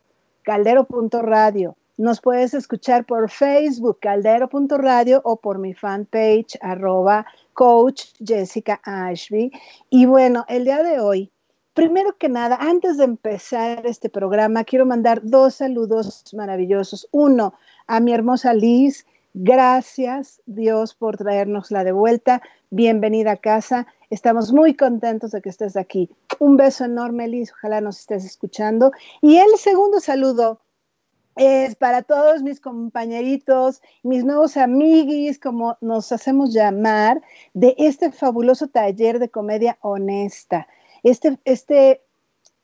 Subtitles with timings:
[0.43, 1.75] caldero.radio.
[1.97, 9.51] Nos puedes escuchar por Facebook, caldero.radio o por mi fanpage, arroba coach Jessica Ashby.
[9.89, 11.31] Y bueno, el día de hoy
[11.77, 17.07] Primero que nada, antes de empezar este programa, quiero mandar dos saludos maravillosos.
[17.11, 17.53] Uno,
[17.85, 19.05] a mi hermosa Liz.
[19.35, 22.41] Gracias, Dios, por traernosla de vuelta.
[22.71, 23.85] Bienvenida a casa.
[24.09, 26.09] Estamos muy contentos de que estés aquí.
[26.39, 27.51] Un beso enorme, Liz.
[27.51, 28.91] Ojalá nos estés escuchando.
[29.21, 30.59] Y el segundo saludo
[31.35, 37.21] es para todos mis compañeritos, mis nuevos amiguis, como nos hacemos llamar,
[37.53, 40.67] de este fabuloso taller de comedia honesta
[41.03, 42.01] este, este,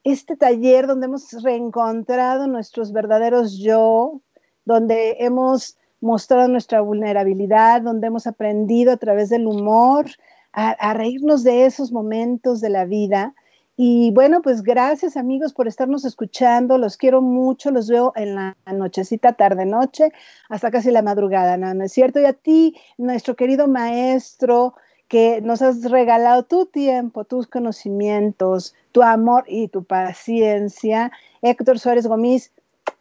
[0.03, 4.21] este taller donde hemos reencontrado nuestros verdaderos yo,
[4.65, 10.07] donde hemos mostrado nuestra vulnerabilidad, donde hemos aprendido a través del humor
[10.51, 13.33] a, reírnos de esos momentos de la vida.
[13.75, 18.55] Y bueno, pues gracias amigos por estarnos escuchando, los quiero mucho, los veo en la
[18.71, 20.11] nochecita, tarde, noche,
[20.47, 21.73] hasta casi la madrugada, ¿no?
[21.73, 22.19] ¿no es cierto?
[22.19, 24.75] Y a ti, nuestro querido maestro,
[25.13, 31.11] que nos has regalado tu tiempo, tus conocimientos, tu amor y tu paciencia.
[31.43, 32.51] Héctor Suárez Gómez,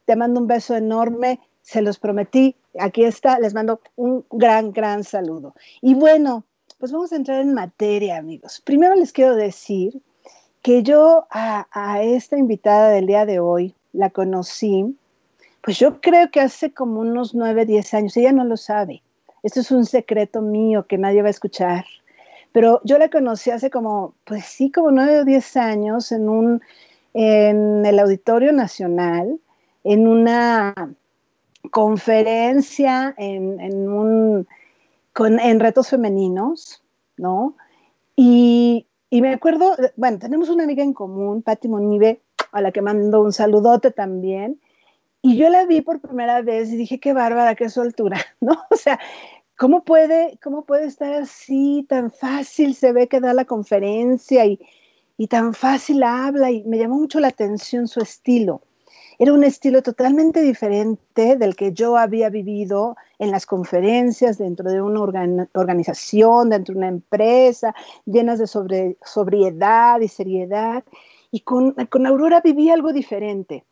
[0.05, 5.05] te mando un beso enorme, se los prometí, aquí está, les mando un gran, gran
[5.05, 5.55] saludo.
[5.81, 6.45] Y bueno,
[6.79, 8.61] pues vamos a entrar en materia, amigos.
[8.61, 10.03] Primero les quiero decir
[10.61, 14.99] que yo a, a esta invitada del día de hoy la conocí,
[15.63, 19.03] pues yo creo que hace como unos nueve, diez años, ella no lo sabe.
[19.43, 21.87] Esto es un secreto mío que nadie va a escuchar.
[22.53, 26.63] Pero yo la conocí hace como, pues sí, como nueve o diez años en, un,
[27.15, 29.41] en el Auditorio Nacional,
[29.85, 30.75] en una
[31.71, 34.47] conferencia en, en, un,
[35.13, 36.83] con, en retos femeninos,
[37.17, 37.57] ¿no?
[38.17, 42.21] Y, y, me acuerdo, bueno, tenemos una amiga en común, Patti Monive,
[42.53, 44.61] a la que mando un saludote también.
[45.23, 48.63] Y yo la vi por primera vez y dije, qué bárbara, qué soltura, ¿no?
[48.71, 48.99] O sea,
[49.63, 54.59] ¿Cómo puede, ¿Cómo puede estar así, tan fácil se ve que da la conferencia y,
[55.17, 56.51] y tan fácil habla?
[56.51, 58.63] Y me llamó mucho la atención su estilo.
[59.21, 64.83] Era un estilo totalmente diferente del que yo había vivido en las conferencias, dentro de
[64.83, 67.73] una organización, dentro de una empresa,
[68.05, 70.83] llenas de sobre, sobriedad y seriedad.
[71.31, 73.65] Y con, con, Aurora viví algo diferente.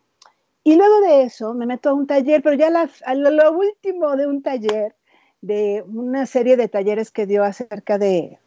[0.63, 4.15] Y luego de eso me meto a un taller, pero ya la, a lo último
[4.15, 4.95] de un taller,
[5.43, 8.39] de una serie de talleres que dio acerca de,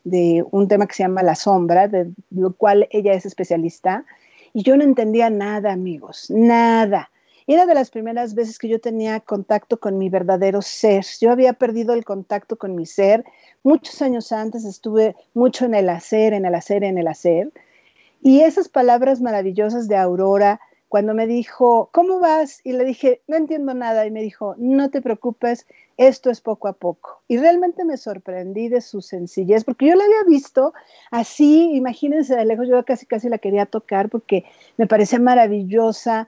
[0.51, 4.05] un tema que se llama la sombra, de lo cual ella es especialista,
[4.53, 7.09] y yo no entendía nada, amigos, nada.
[7.45, 11.03] Era de las primeras veces que yo tenía contacto con mi verdadero ser.
[11.19, 13.25] Yo había perdido el contacto con mi ser.
[13.63, 17.51] Muchos años antes estuve mucho en el hacer, en el hacer, en el hacer.
[18.21, 20.61] Y esas palabras maravillosas de Aurora,
[20.93, 22.61] cuando me dijo, ¿cómo vas?
[22.63, 24.05] Y le dije, no entiendo nada.
[24.05, 25.65] Y me dijo, no te preocupes,
[25.97, 27.23] esto es poco a poco.
[27.27, 30.71] Y realmente me sorprendí de su sencillez, porque yo la había visto
[31.09, 34.45] así, imagínense de lejos, yo casi casi la quería tocar porque
[34.77, 36.27] me parecía maravillosa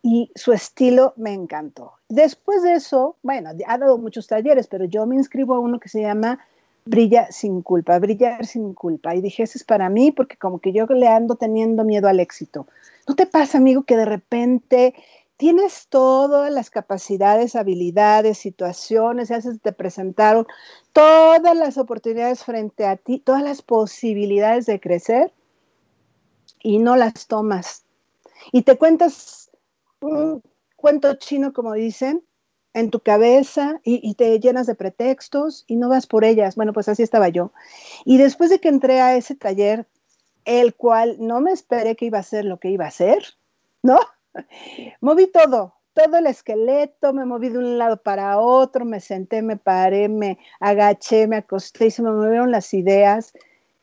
[0.00, 1.94] y su estilo me encantó.
[2.08, 5.88] Después de eso, bueno, ha dado muchos talleres, pero yo me inscribo a uno que
[5.88, 6.38] se llama
[6.86, 9.14] Brilla sin culpa, brillar sin culpa.
[9.14, 12.66] Y dije, es para mí porque como que yo le ando teniendo miedo al éxito.
[13.08, 14.94] ¿No te pasa, amigo, que de repente
[15.36, 20.46] tienes todas las capacidades, habilidades, situaciones, se te presentaron
[20.92, 25.32] todas las oportunidades frente a ti, todas las posibilidades de crecer
[26.62, 27.84] y no las tomas.
[28.52, 29.50] Y te cuentas
[30.76, 32.22] cuento chino, como dicen,
[32.74, 36.56] en tu cabeza y, te llenas de pretextos y no vas por ellas.
[36.56, 37.52] Bueno, pues así estaba yo.
[38.04, 39.86] Y después de que entré a ese taller,
[40.44, 43.24] el cual no me esperé que iba a ser lo que iba a ser,
[43.82, 43.98] ¿no?
[45.00, 49.56] Moví todo, todo el esqueleto, me moví de un lado para otro, me senté, me
[49.56, 53.32] paré, me agaché, me acosté y se me movieron las ideas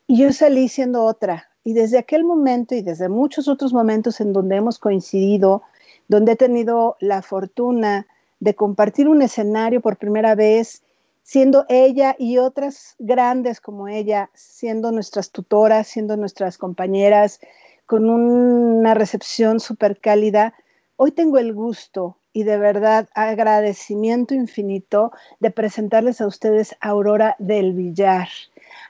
[0.06, 1.48] y yo salí siendo otra.
[1.64, 5.62] Y desde aquel momento y desde muchos otros momentos en donde hemos coincidido,
[6.08, 8.06] donde he tenido la fortuna
[8.42, 10.82] de compartir un escenario por primera vez,
[11.22, 17.38] siendo ella y otras grandes como ella, siendo nuestras tutoras, siendo nuestras compañeras,
[17.86, 20.54] con una recepción súper cálida,
[20.96, 27.74] hoy tengo el gusto y de verdad agradecimiento infinito de presentarles a ustedes Aurora del
[27.74, 28.26] Villar.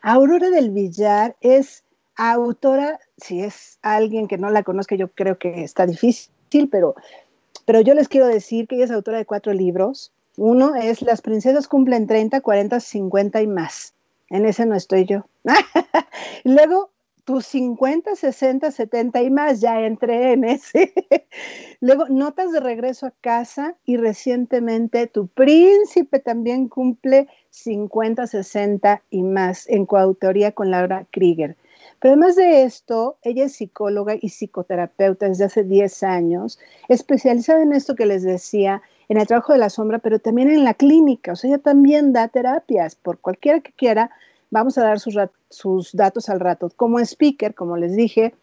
[0.01, 1.85] Aurora del Villar es
[2.17, 6.95] autora, si es alguien que no la conozca, yo creo que está difícil, pero
[7.65, 10.13] pero yo les quiero decir que ella es autora de cuatro libros.
[10.37, 13.95] Uno es Las princesas cumplen 30, 40, 50 y más.
[14.29, 15.27] En ese no estoy yo.
[16.45, 16.91] Luego,
[17.25, 20.93] tus 50, 60, 70 y más, ya entré en ese.
[21.81, 29.23] Luego, Notas de regreso a casa y recientemente Tu príncipe también cumple 50, 60 y
[29.23, 31.57] más en coautoría con Laura Krieger.
[32.01, 36.59] Pero además de esto, ella es psicóloga y psicoterapeuta desde hace 10 años,
[36.89, 40.65] especializada en esto que les decía, en el trabajo de la sombra, pero también en
[40.65, 41.33] la clínica.
[41.33, 42.95] O sea, ella también da terapias.
[42.95, 44.11] Por cualquiera que quiera,
[44.51, 45.17] vamos a dar sus,
[45.51, 46.71] sus datos al rato.
[46.77, 48.35] Como speaker, como les dije,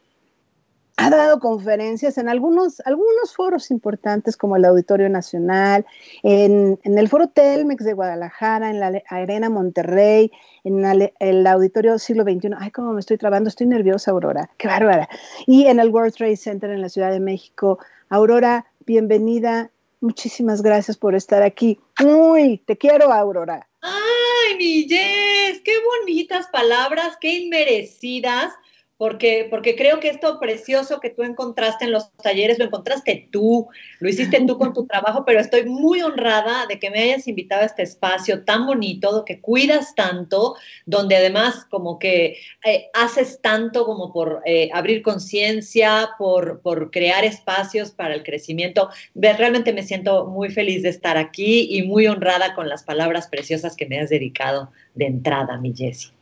[0.99, 5.85] ha dado conferencias en algunos, algunos foros importantes como el Auditorio Nacional,
[6.23, 10.29] en, el Foro Telmex de Guadalajara, en la Arena Monterrey,
[10.65, 10.83] en
[11.19, 12.49] el Auditorio Siglo XXI.
[12.57, 15.07] Ay, cómo me estoy trabando, estoy nerviosa, Aurora, qué bárbara.
[15.47, 17.79] Y en el World Trade Center en la Ciudad de México.
[18.09, 19.71] Aurora, bienvenida.
[20.01, 21.79] Muchísimas gracias por estar aquí.
[22.03, 23.67] Uy, te quiero, Aurora.
[23.81, 28.51] Ay, mi Jess, qué bonitas palabras, qué inmerecidas
[28.99, 33.69] porque, porque creo que esto precioso que tú encontraste en los talleres, lo encontraste tú,
[33.99, 37.61] lo hiciste tú con tu trabajo, pero estoy muy honrada de que me hayas invitado
[37.61, 40.55] a este espacio tan bonito, que cuidas tanto,
[40.85, 47.23] donde además como que eh, haces tanto como por eh, abrir conciencia, por, por crear
[47.23, 48.89] espacios para el crecimiento.
[49.15, 53.77] Realmente me siento muy feliz de estar aquí y muy honrada con las palabras preciosas
[53.77, 56.18] que me has dedicado de entrada, mi Jessie.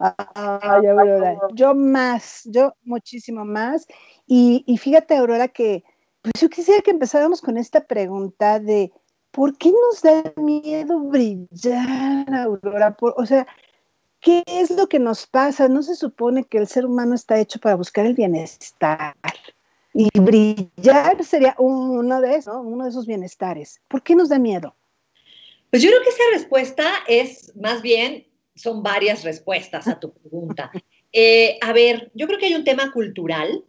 [0.00, 3.86] Ay, Aurora, yo más, yo muchísimo más.
[4.26, 5.84] Y, fíjate, Aurora, que
[6.22, 8.92] pues yo quisiera que empezáramos con esta pregunta de
[9.30, 12.96] ¿por qué nos da miedo brillar, Aurora?
[13.00, 13.46] o sea,
[14.20, 15.68] ¿qué es lo que nos pasa?
[15.68, 19.14] ¿No se supone que el ser humano está hecho para buscar el bienestar?
[19.92, 23.80] Y brillar sería uno de esos, uno de esos bienestares.
[23.88, 24.74] ¿Por qué nos da miedo?
[25.70, 28.29] Pues yo creo que esa respuesta es más bien
[28.60, 30.70] son varias respuestas a tu pregunta.
[31.12, 33.64] Eh, a ver, yo creo que hay un tema cultural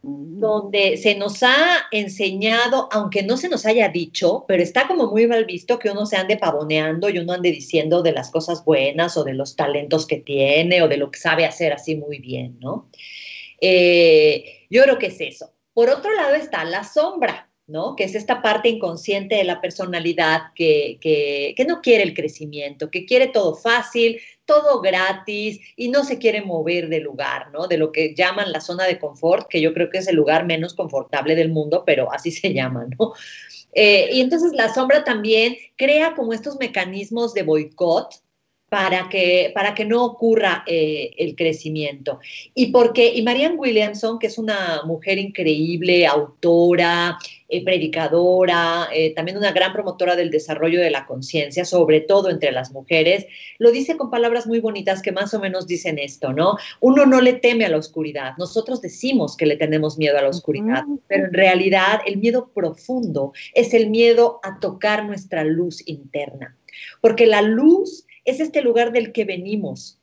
[0.00, 0.40] mm.
[0.40, 5.26] donde se nos ha enseñado, aunque no se nos haya dicho, pero está como muy
[5.26, 9.18] mal visto que uno se ande pavoneando y uno ande diciendo de las cosas buenas
[9.18, 12.58] o de los talentos que tiene o de lo que sabe hacer así muy bien,
[12.60, 12.88] ¿no?
[13.60, 15.52] Eh, yo creo que es eso.
[15.74, 17.49] Por otro lado está la sombra.
[17.70, 17.96] ¿No?
[17.96, 23.06] Que es esta parte inconsciente de la personalidad que, que, no quiere el crecimiento, que
[23.06, 27.68] quiere todo fácil, todo gratis y no se quiere mover del lugar, ¿no?
[27.68, 30.46] De lo que llaman la zona de confort, que yo creo que es el lugar
[30.46, 33.12] menos confortable del mundo, pero así se llama, ¿no?
[33.72, 38.14] Eh, y entonces la sombra también crea como estos mecanismos de boicot,
[38.70, 42.20] para que, para que no ocurra eh, el crecimiento.
[42.54, 49.36] Y porque, y Marianne Williamson, que es una mujer increíble, autora, eh, predicadora, eh, también
[49.36, 53.26] una gran promotora del desarrollo de la conciencia, sobre todo entre las mujeres,
[53.58, 56.56] lo dice con palabras muy bonitas que más o menos dicen esto, ¿no?
[56.78, 60.28] Uno no le teme a la oscuridad, nosotros decimos que le tenemos miedo a la
[60.28, 66.56] oscuridad, pero en realidad el miedo profundo es el miedo a tocar nuestra luz interna,
[67.00, 69.98] porque la luz es este lugar del que venimos,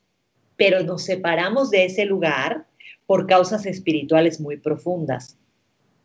[0.56, 2.66] pero nos separamos de ese lugar
[3.06, 5.38] por causas espirituales muy profundas.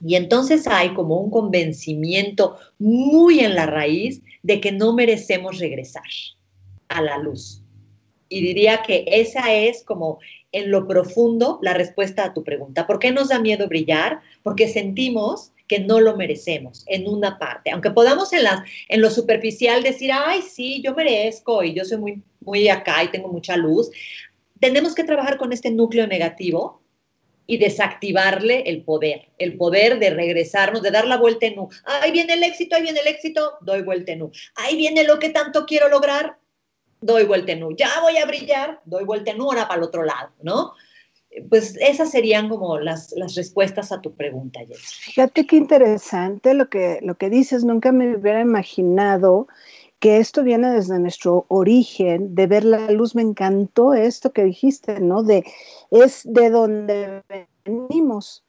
[0.04, 6.02] Y entonces hay como un convencimiento muy en la raíz de que no merecemos regresar
[6.88, 7.62] a la luz.
[8.28, 10.18] Y diría que esa es como
[10.52, 12.86] en lo profundo la respuesta a tu pregunta.
[12.86, 14.20] ¿Por qué nos da miedo brillar?
[14.42, 17.70] Porque sentimos que no lo merecemos en una parte.
[17.70, 18.40] Aunque podamos en,
[18.88, 23.08] en lo superficial decir, ay, sí, yo merezco y yo soy muy, muy acá y
[23.08, 23.90] tengo mucha luz,
[24.60, 26.82] tenemos que trabajar con este núcleo negativo
[27.46, 31.70] y desactivarle el poder, el poder de regresarnos, de dar la vuelta en U.
[31.84, 34.30] Ahí viene el éxito, ahí viene el éxito, doy vuelta en U.
[34.56, 36.36] Ahí viene lo que tanto quiero lograr,
[37.00, 37.74] doy vuelta en U.
[37.74, 40.74] Ya voy a brillar, doy vuelta en U, ahora para el otro lado, ¿no?
[41.48, 45.12] Pues esas serían como las, las respuestas a tu pregunta, Jessy.
[45.12, 47.64] Fíjate qué interesante lo que, lo que dices.
[47.64, 49.46] Nunca me hubiera imaginado
[49.98, 53.14] que esto viene desde nuestro origen, de ver la luz.
[53.14, 55.22] Me encantó esto que dijiste, ¿no?
[55.22, 55.44] De
[55.90, 57.22] es de donde
[57.64, 58.44] venimos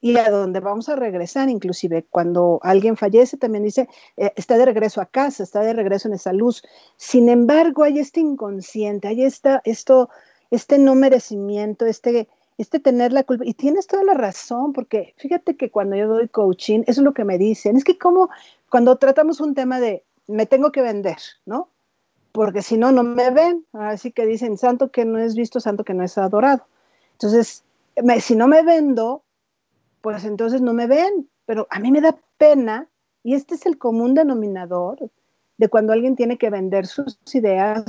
[0.00, 4.64] y a donde vamos a regresar, inclusive cuando alguien fallece, también dice, eh, está de
[4.64, 6.62] regreso a casa, está de regreso en esa luz.
[6.96, 10.08] Sin embargo, hay este inconsciente, hay esta, esto
[10.50, 12.28] este no merecimiento, este,
[12.58, 13.44] este tener la culpa.
[13.46, 17.14] Y tienes toda la razón, porque fíjate que cuando yo doy coaching, eso es lo
[17.14, 18.30] que me dicen, es que como
[18.68, 21.68] cuando tratamos un tema de me tengo que vender, ¿no?
[22.32, 23.66] Porque si no, no me ven.
[23.72, 26.64] Así que dicen, santo que no es visto, santo que no es adorado.
[27.12, 27.64] Entonces,
[28.20, 29.22] si no me vendo,
[30.00, 31.28] pues entonces no me ven.
[31.46, 32.88] Pero a mí me da pena,
[33.24, 35.10] y este es el común denominador,
[35.60, 37.84] de cuando alguien tiene que vender sus ideas,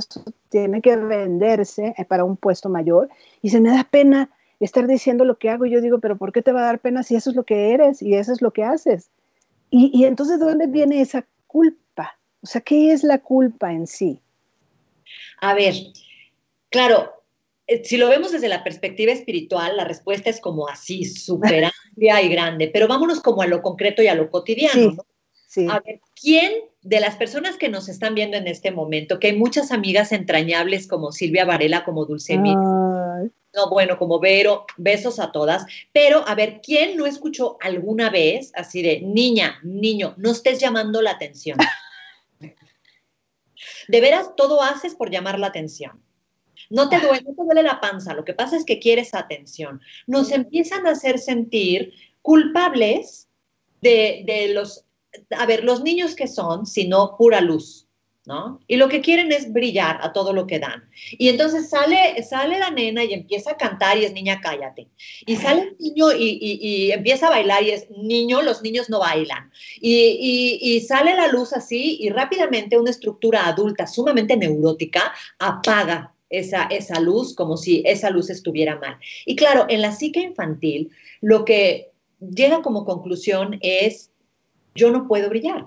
[0.50, 3.08] tiene que venderse eh, para un puesto mayor
[3.40, 4.28] y se me da pena
[4.60, 5.64] estar diciendo lo que hago.
[5.64, 7.44] Y yo digo, pero ¿por qué te va a dar pena si eso es lo
[7.44, 9.08] que eres y eso es lo que haces?
[9.70, 12.18] Y, y entonces, ¿de dónde viene esa culpa?
[12.42, 14.20] O sea, ¿qué es la culpa en sí?
[15.40, 15.72] A ver,
[16.68, 17.10] claro,
[17.66, 22.20] eh, si lo vemos desde la perspectiva espiritual, la respuesta es como así, súper amplia
[22.20, 24.90] y grande, pero vámonos como a lo concreto y a lo cotidiano.
[24.90, 25.06] ¿no?
[25.68, 29.36] A ver, ¿quién de las personas que nos están viendo en este momento, que hay
[29.36, 32.38] muchas amigas entrañables como Silvia Varela, como Dulce
[33.54, 38.50] no, bueno, como Vero, besos a todas, pero a ver, ¿quién no escuchó alguna vez
[38.54, 41.58] así de, niña, niño, no estés llamando la atención?
[43.88, 46.02] de veras, todo haces por llamar la atención.
[46.70, 49.82] No te duele, no te duele la panza, lo que pasa es que quieres atención.
[50.06, 51.92] Nos empiezan a hacer sentir
[52.22, 53.28] culpables
[53.82, 54.86] de, de los
[55.30, 57.86] a ver, los niños que son, sino pura luz,
[58.24, 58.60] ¿no?
[58.68, 60.88] Y lo que quieren es brillar a todo lo que dan.
[61.12, 64.88] Y entonces sale, sale la nena y empieza a cantar y es niña, cállate.
[65.26, 69.50] Y sale el niño y, empieza a bailar y es niño, los niños no bailan.
[69.80, 77.00] Y, sale la luz así y rápidamente una estructura adulta sumamente neurótica apaga esa, esa
[77.00, 78.98] luz como si esa luz estuviera mal.
[79.26, 80.90] Y claro, en la psique infantil,
[81.20, 81.90] lo que
[82.20, 84.11] llega como conclusión es
[84.74, 85.66] yo no puedo brillar.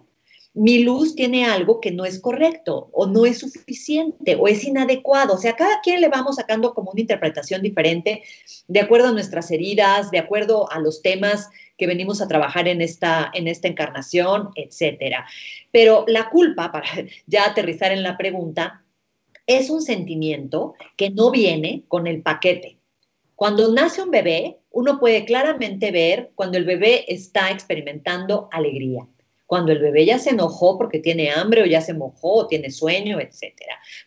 [0.53, 5.33] Mi luz tiene algo que no es correcto o no es suficiente o es inadecuado.
[5.33, 8.23] O sea, cada quien le vamos sacando como una interpretación diferente
[8.69, 12.81] de acuerdo a nuestras heridas, de acuerdo a los temas que venimos a trabajar en
[12.81, 15.25] esta, en esta encarnación, etcétera.
[15.71, 16.87] Pero la culpa, para
[17.27, 18.81] ya aterrizar en la pregunta,
[19.47, 22.77] es un sentimiento que no viene con el paquete.
[23.35, 29.07] Cuando nace un bebé, uno puede claramente ver cuando el bebé está experimentando alegría,
[29.45, 32.69] cuando el bebé ya se enojó porque tiene hambre o ya se mojó o tiene
[32.69, 33.53] sueño, etc.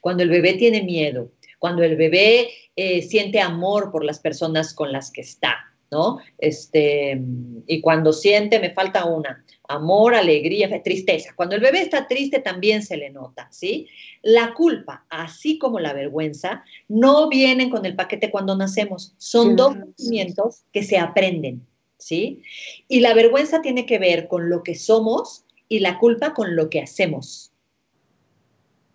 [0.02, 4.92] Cuando el bebé tiene miedo, cuando el bebé eh, siente amor por las personas con
[4.92, 5.56] las que está,
[5.90, 6.18] ¿no?
[6.36, 7.18] Este,
[7.66, 11.32] y cuando siente, me falta una, amor, alegría, tristeza.
[11.36, 13.86] Cuando el bebé está triste también se le nota, ¿sí?
[14.22, 19.14] La culpa, así como la vergüenza, no vienen con el paquete cuando nacemos.
[19.18, 21.64] Son dos sentimientos que se aprenden,
[21.98, 22.42] ¿sí?
[22.88, 26.70] Y la vergüenza tiene que ver con lo que somos y la culpa con lo
[26.70, 27.52] que hacemos.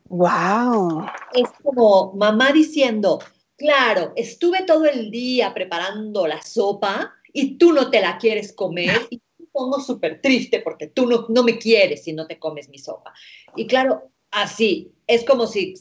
[0.09, 1.05] Wow.
[1.33, 3.19] Es como mamá diciendo,
[3.57, 9.01] claro, estuve todo el día preparando la sopa y tú no te la quieres comer
[9.09, 9.21] y
[9.53, 13.13] pongo súper triste porque tú no, no me quieres si no te comes mi sopa.
[13.55, 15.73] Y claro, así, es como si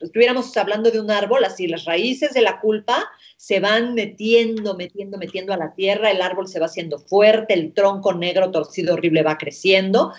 [0.00, 3.04] estuviéramos hablando de un árbol, así las raíces de la culpa
[3.36, 7.72] se van metiendo, metiendo, metiendo a la tierra, el árbol se va haciendo fuerte, el
[7.74, 10.12] tronco negro, torcido, horrible va creciendo,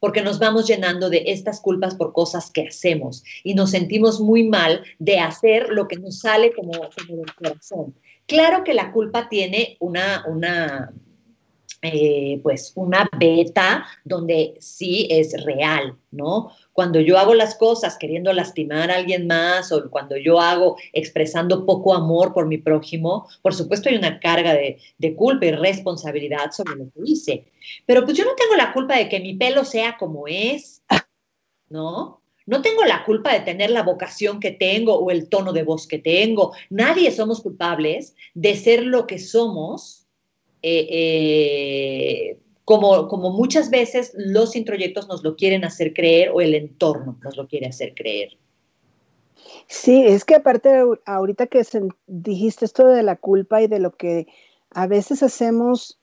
[0.00, 4.44] porque nos vamos llenando de estas culpas por cosas que hacemos y nos sentimos muy
[4.44, 7.94] mal de hacer lo que nos sale como, como del corazón.
[8.26, 10.92] Claro que la culpa tiene una, una
[11.80, 16.50] eh, pues una beta donde sí es real, ¿no?
[16.72, 21.64] Cuando yo hago las cosas queriendo lastimar a alguien más o cuando yo hago expresando
[21.64, 26.50] poco amor por mi prójimo, por supuesto hay una carga de, de culpa y responsabilidad
[26.50, 27.44] sobre lo que hice.
[27.86, 30.82] Pero pues yo no tengo la culpa de que mi pelo sea como es,
[31.68, 32.22] ¿no?
[32.44, 35.86] No tengo la culpa de tener la vocación que tengo o el tono de voz
[35.86, 36.54] que tengo.
[36.70, 40.07] Nadie somos culpables de ser lo que somos
[40.62, 46.54] eh, eh, como, como muchas veces los introyectos nos lo quieren hacer creer o el
[46.54, 48.36] entorno nos lo quiere hacer creer.
[49.66, 51.62] Sí, es que aparte ahorita que
[52.06, 54.26] dijiste esto de la culpa y de lo que
[54.70, 55.98] a veces hacemos,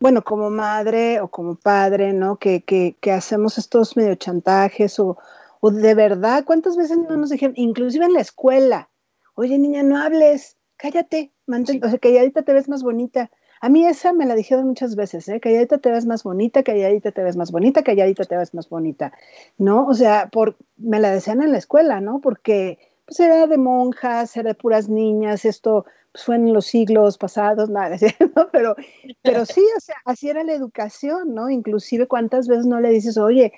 [0.00, 2.38] bueno, como madre o como padre, ¿no?
[2.38, 5.18] Que, que, que hacemos estos medio chantajes o,
[5.60, 8.90] o de verdad, ¿cuántas veces no nos dijeron, inclusive en la escuela,
[9.34, 13.30] oye niña, no hables, cállate, mantén, o sea, calladita te ves más bonita.
[13.60, 15.40] A mí esa me la dijeron muchas veces, ¿eh?
[15.40, 19.12] Calladita te ves más bonita, calladita te ves más bonita, calladita te ves más bonita,
[19.56, 19.86] ¿no?
[19.86, 22.20] O sea, por, me la decían en la escuela, ¿no?
[22.20, 27.18] Porque pues era de monjas, era de puras niñas, esto pues, fue en los siglos
[27.18, 27.96] pasados, nada,
[28.36, 28.48] ¿no?
[28.52, 28.76] Pero,
[29.22, 31.50] pero sí, o sea, así era la educación, ¿no?
[31.50, 33.52] Inclusive cuántas veces no le dices, oye,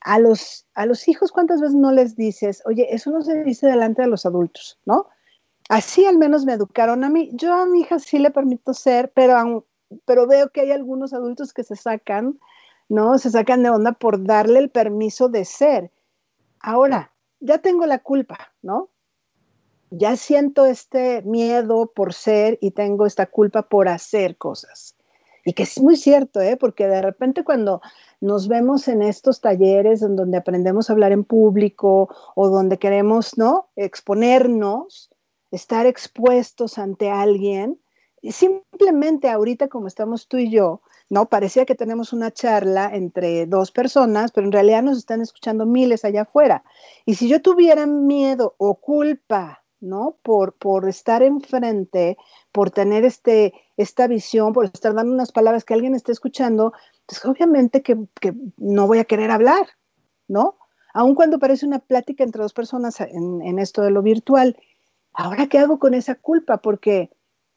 [0.00, 3.66] a los, a los hijos cuántas veces no les dices, oye, eso no se dice
[3.66, 5.08] delante de los adultos, ¿no?
[5.68, 7.30] Así al menos me educaron a mí.
[7.32, 9.66] Yo a mi hija sí le permito ser, pero,
[10.04, 12.38] pero veo que hay algunos adultos que se sacan,
[12.88, 13.18] ¿no?
[13.18, 15.90] Se sacan de onda por darle el permiso de ser.
[16.60, 18.90] Ahora, ya tengo la culpa, ¿no?
[19.90, 24.96] Ya siento este miedo por ser y tengo esta culpa por hacer cosas.
[25.44, 26.56] Y que es muy cierto, ¿eh?
[26.56, 27.80] Porque de repente cuando
[28.20, 33.36] nos vemos en estos talleres en donde aprendemos a hablar en público o donde queremos,
[33.36, 33.68] ¿no?
[33.76, 35.10] Exponernos,
[35.54, 37.80] estar expuestos ante alguien,
[38.22, 41.28] simplemente ahorita como estamos tú y yo, ¿no?
[41.28, 46.04] Parecía que tenemos una charla entre dos personas, pero en realidad nos están escuchando miles
[46.04, 46.64] allá afuera.
[47.04, 50.16] Y si yo tuviera miedo o culpa, ¿no?
[50.22, 52.16] Por, por estar enfrente,
[52.52, 56.72] por tener este, esta visión, por estar dando unas palabras que alguien esté escuchando,
[57.06, 57.96] pues obviamente que,
[58.56, 59.68] no voy a querer hablar,
[60.26, 60.56] ¿no?
[60.94, 64.56] Aun cuando parece una plática entre dos personas en, esto de lo virtual.
[65.14, 66.58] Ahora, ¿qué hago con esa culpa?
[66.58, 67.10] Porque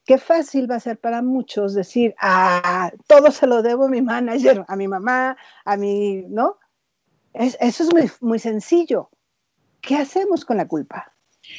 [0.04, 4.00] qué fácil va a ser para muchos decir, ah, todo se lo debo a mi
[4.00, 6.56] manager, a mi mamá, a mi, ¿no?
[7.34, 9.10] eso es muy, muy sencillo.
[9.80, 11.12] ¿Qué hacemos con la culpa?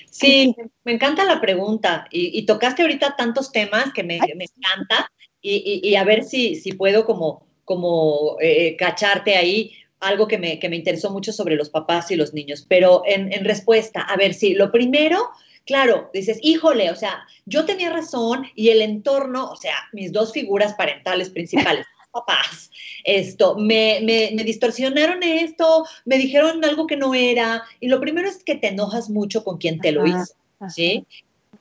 [0.09, 6.03] Sí, me encanta la pregunta y, tocaste ahorita tantos temas que me, encanta y, a
[6.03, 11.11] ver si, si puedo como como eh, cacharte ahí algo que me, que me, interesó
[11.11, 12.65] mucho sobre los papás y los niños.
[12.67, 15.29] Pero en, en respuesta, a ver, sí, lo primero,
[15.65, 20.33] claro, dices, híjole, o sea, yo tenía razón y el entorno, o sea, mis dos
[20.33, 21.85] figuras parentales principales.
[22.11, 22.71] papás,
[23.03, 28.27] esto, me, me, me, distorsionaron esto, me dijeron algo que no era, y lo primero
[28.27, 30.33] es que te enojas mucho con quien te lo hizo,
[30.69, 31.05] ¿sí?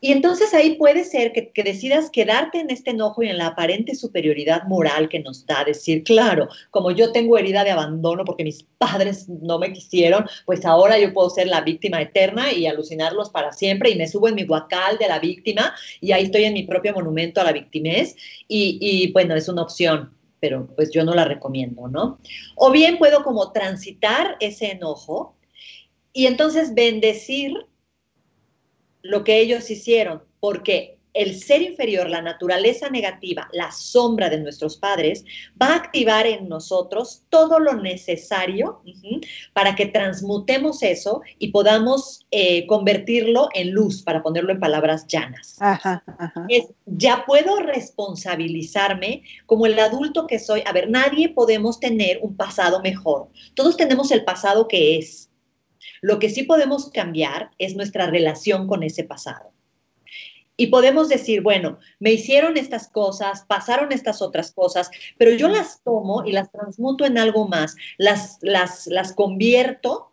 [0.01, 3.95] Y entonces ahí puede ser que, decidas quedarte en este enojo y en la aparente
[3.95, 8.63] superioridad moral que nos da decir, claro, como yo tengo herida de abandono porque mis
[8.79, 13.53] padres no me quisieron, pues ahora yo puedo ser la víctima eterna y alucinarlos para
[13.53, 16.63] siempre y me subo en mi guacal de la víctima y ahí estoy en mi
[16.63, 18.15] propio monumento a la victimez
[18.47, 22.21] y, y bueno, es una opción pero pues yo no la recomiendo, ¿no?
[22.55, 25.35] O bien puedo como transitar ese enojo
[26.13, 27.55] y entonces bendecir
[29.03, 34.77] lo que ellos hicieron, porque el ser inferior, la naturaleza negativa, la sombra de nuestros
[34.77, 35.25] padres,
[35.61, 38.81] va a activar en nosotros todo lo necesario
[39.53, 45.57] para que transmutemos eso y podamos eh, convertirlo en luz, para ponerlo en palabras llanas.
[46.87, 50.63] ya puedo responsabilizarme como el adulto que soy.
[50.67, 53.29] A ver, nadie podemos tener un pasado mejor.
[53.55, 55.28] Todos tenemos el pasado que es
[56.01, 59.53] lo que sí podemos cambiar es nuestra relación con ese pasado.
[60.61, 65.83] Y podemos decir, bueno, me hicieron estas cosas, pasaron estas otras cosas, pero yo las
[65.85, 70.08] tomo y las transmuto en algo más, las, las, las convierto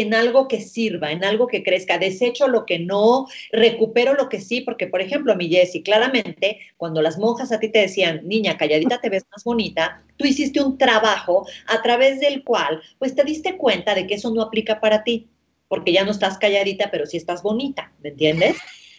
[0.00, 4.40] en algo que sirva, en algo que crezca, desecho lo que no, recupero lo que
[4.40, 8.56] sí, porque por ejemplo, mi Jessie, claramente, cuando las monjas a ti te decían, niña,
[8.56, 13.24] calladita te ves más bonita, tú hiciste un trabajo a través del cual, pues te
[13.24, 15.28] diste cuenta de que eso no aplica para ti,
[15.68, 18.56] porque ya no estás calladita, pero sí estás bonita, ¿me entiendes?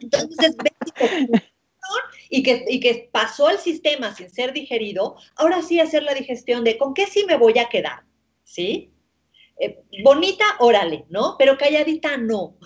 [0.00, 0.56] Entonces,
[2.30, 6.64] y que, y que pasó el sistema sin ser digerido, ahora sí hacer la digestión
[6.64, 8.04] de con qué sí me voy a quedar,
[8.44, 8.90] ¿sí?
[9.62, 11.36] Eh, bonita, órale, ¿no?
[11.38, 12.56] Pero calladita, no.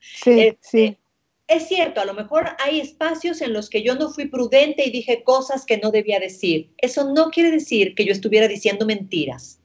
[0.00, 0.98] Sí, este, sí.
[1.46, 4.90] Es cierto, a lo mejor hay espacios en los que yo no fui prudente y
[4.90, 6.72] dije cosas que no debía decir.
[6.78, 9.60] Eso no quiere decir que yo estuviera diciendo mentiras.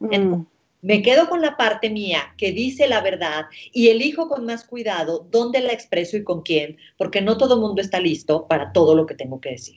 [0.00, 0.46] Mm.
[0.80, 5.26] me quedo con la parte mía que dice la verdad y elijo con más cuidado
[5.28, 8.94] dónde la expreso y con quién, porque no todo el mundo está listo para todo
[8.94, 9.76] lo que tengo que decir.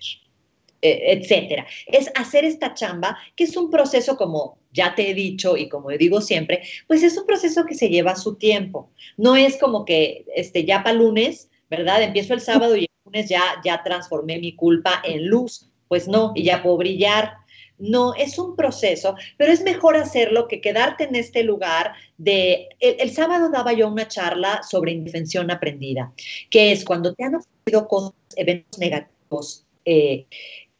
[0.84, 1.68] Eh, etcétera.
[1.86, 5.90] Es hacer esta chamba, que es un proceso como ya te he dicho y como
[5.90, 8.90] digo siempre, pues es un proceso que se lleva su tiempo.
[9.16, 12.02] No es como que este, ya para lunes, ¿verdad?
[12.02, 15.68] Empiezo el sábado y el lunes ya, ya transformé mi culpa en luz.
[15.88, 17.34] Pues no, y ya puedo brillar.
[17.78, 22.70] No, es un proceso, pero es mejor hacerlo que quedarte en este lugar de...
[22.80, 26.14] El, sábado daba yo una charla sobre indefensión aprendida,
[26.50, 30.28] que es cuando te han ocurrido cosas, eventos negativos eh,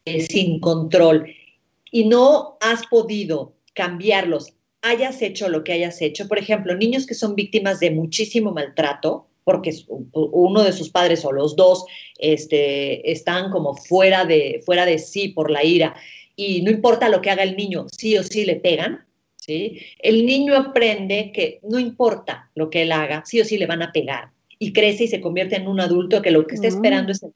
[0.04, 1.32] eh, sin control.
[1.90, 6.28] Y no has podido cambiarlos, hayas hecho lo que hayas hecho.
[6.28, 9.74] Por ejemplo, niños que son víctimas de muchísimo maltrato, porque
[10.12, 11.84] uno de sus padres o los dos
[12.18, 15.94] este, están como fuera de, fuera de sí por la ira.
[16.36, 19.04] Y no importa lo que haga el niño, sí o sí le pegan,
[19.36, 19.80] ¿sí?
[19.98, 23.82] El niño aprende que no importa lo que él haga, sí o sí le van
[23.82, 24.30] a pegar.
[24.58, 27.32] Y crece y se convierte en un adulto que lo que está esperando es el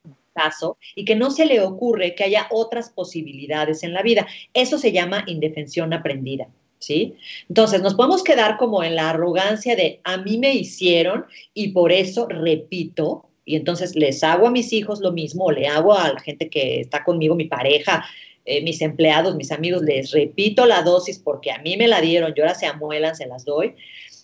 [0.95, 4.27] y que no se le ocurre que haya otras posibilidades en la vida.
[4.55, 6.49] Eso se llama indefensión aprendida.
[6.79, 7.15] ¿Sí?
[7.49, 11.91] Entonces, nos podemos quedar como en la arrogancia de a mí me hicieron y por
[11.91, 16.13] eso repito, y entonces les hago a mis hijos lo mismo, o le hago a
[16.13, 18.05] la gente que está conmigo, mi pareja,
[18.45, 22.33] eh, mis empleados, mis amigos, les repito la dosis porque a mí me la dieron,
[22.35, 23.75] yo ahora se amuelan, se las doy.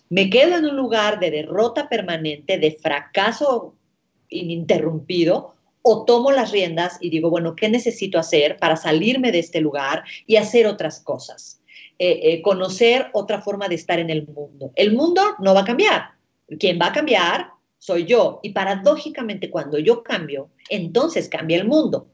[0.09, 3.75] Me quedo en un lugar de derrota permanente, de fracaso
[4.29, 9.61] ininterrumpido, o tomo las riendas y digo, bueno, ¿qué necesito hacer para salirme de este
[9.61, 11.61] lugar y hacer otras cosas?
[11.99, 14.71] Eh, eh, conocer otra forma de estar en el mundo.
[14.75, 16.11] El mundo no va a cambiar.
[16.59, 18.39] Quien va a cambiar soy yo.
[18.43, 22.07] Y paradójicamente, cuando yo cambio, entonces cambia el mundo.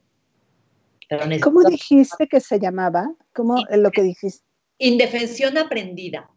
[1.41, 3.11] ¿Cómo dijiste que se llamaba?
[3.33, 4.45] ¿Cómo lo que dijiste?
[4.77, 6.29] Indefensión aprendida.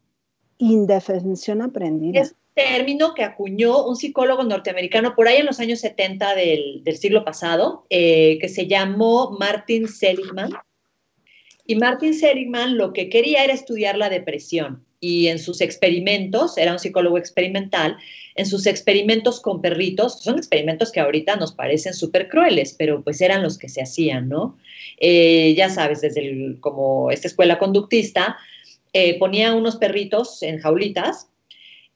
[0.58, 2.20] Indefensión aprendida.
[2.20, 7.24] Es término que acuñó un psicólogo norteamericano por ahí en los años 70 del, siglo
[7.24, 10.52] pasado, eh, que se llamó Martin Seligman.
[11.66, 16.72] Y Martin Seligman lo que quería era estudiar la depresión y en sus experimentos, era
[16.72, 17.96] un psicólogo experimental,
[18.36, 23.20] en sus experimentos con perritos, son experimentos que ahorita nos parecen súper crueles, pero pues
[23.20, 24.56] eran los que se hacían, ¿no?
[24.98, 28.36] Eh, ya sabes, desde como esta escuela conductista,
[28.92, 31.31] eh, ponía unos perritos en jaulitas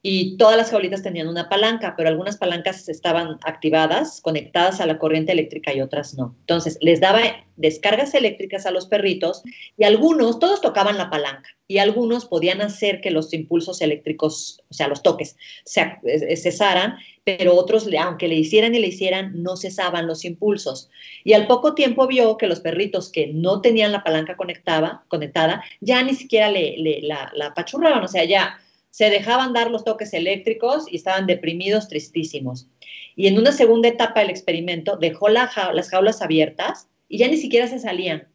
[0.03, 4.99] y todas las jaulitas tenían una palanca, pero algunas palancas estaban activadas, conectadas a la
[4.99, 6.37] corriente eléctrica y otras no.
[6.41, 7.23] Entonces, les daba
[7.57, 9.43] descargas eléctricas a los perritos
[9.77, 14.75] y algunos, todos tocaban la palanca y algunos podían hacer que los impulsos eléctricos, o
[14.75, 19.57] sea, los toques, se, eh, cesaran, pero otros, aunque le hicieran y le hicieran, no
[19.57, 20.89] cesaban los impulsos.
[21.25, 25.65] Y al poco tiempo vio que los perritos que no tenían la palanca conectada, conectada
[25.81, 28.61] ya ni siquiera le, la, la apachurraban, o sea, ya
[28.97, 32.67] se dejaban dar los toques eléctricos y estaban deprimidos, tristísimos.
[33.15, 37.69] Y en una segunda etapa del experimento dejó las jaulas abiertas y ya ni siquiera
[37.69, 38.27] se salían.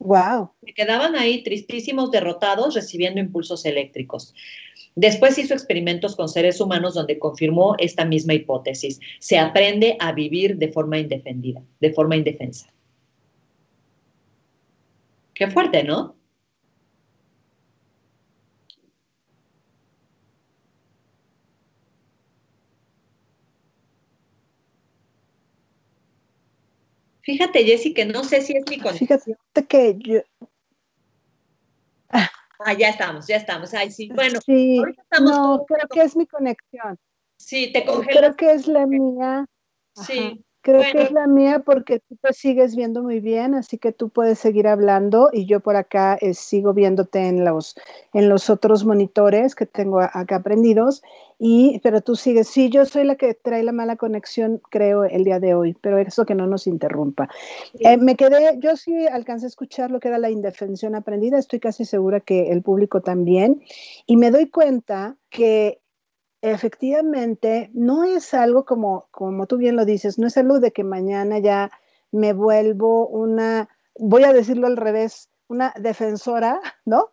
[0.00, 0.50] Wow.
[0.66, 4.34] Se quedaban ahí tristísimos, derrotados, recibiendo impulsos eléctricos.
[4.96, 8.98] Después hizo experimentos con seres humanos donde confirmó esta misma hipótesis.
[9.20, 12.72] Se aprende a vivir de forma indefendida, de forma indefensa.
[15.32, 16.16] Qué fuerte, ¿no?
[27.22, 29.20] Fíjate, Jessy, que no sé si es mi conexión.
[29.20, 30.20] Fíjate que yo.
[32.10, 33.72] Ah, ya estamos, ya estamos.
[33.74, 34.08] Ay, sí.
[34.12, 34.82] Bueno, sí,
[35.20, 36.98] no, creo que es mi conexión.
[37.36, 38.18] Sí, te congelas.
[38.18, 39.46] Creo que es la mía.
[39.94, 40.44] Sí.
[40.62, 44.10] Creo que es la mía porque tú te sigues viendo muy bien, así que tú
[44.10, 47.74] puedes seguir hablando y yo por acá eh, sigo viéndote en los,
[48.12, 51.02] en los otros monitores que tengo acá prendidos,
[51.40, 52.46] y, pero tú sigues.
[52.46, 55.98] Sí, yo soy la que trae la mala conexión, creo, el día de hoy, pero
[55.98, 57.28] eso que no nos interrumpa.
[57.80, 61.58] Eh, me quedé, yo sí alcancé a escuchar lo que era la indefensión aprendida, estoy
[61.58, 63.60] casi segura que el público también,
[64.06, 65.81] y me doy cuenta que
[66.42, 70.84] efectivamente no es algo como, como tú bien lo dices, no es algo de que
[70.84, 71.70] mañana ya
[72.10, 77.10] me vuelvo una, voy a decirlo al revés, una defensora, ¿no?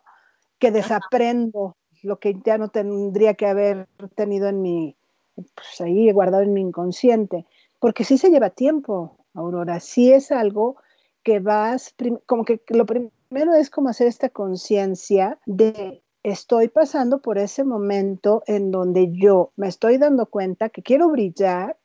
[0.58, 4.96] Que desaprendo lo que ya no tendría que haber tenido en mi,
[5.34, 7.46] pues ahí guardado en mi inconsciente,
[7.78, 10.76] porque sí se lleva tiempo, Aurora, sí es algo
[11.22, 11.94] que vas,
[12.26, 18.42] como que lo primero es como hacer esta conciencia de estoy pasando por ese momento
[18.46, 21.78] en donde yo me estoy dando cuenta que quiero brillar,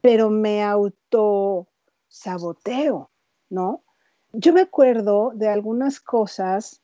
[0.00, 1.68] pero me auto
[2.08, 3.10] saboteo,
[3.50, 3.82] ¿no?
[4.32, 6.82] Yo me acuerdo de algunas cosas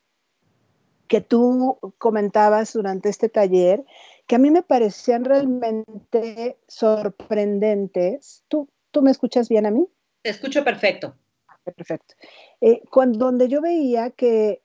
[1.07, 3.85] que tú comentabas durante este taller
[4.27, 8.43] que a mí me parecían realmente sorprendentes.
[8.47, 9.87] ¿Tú, tú me escuchas bien a mí?
[10.23, 11.15] Te escucho perfecto.
[11.63, 12.15] Perfecto.
[12.61, 14.63] Eh, cuando, donde yo veía que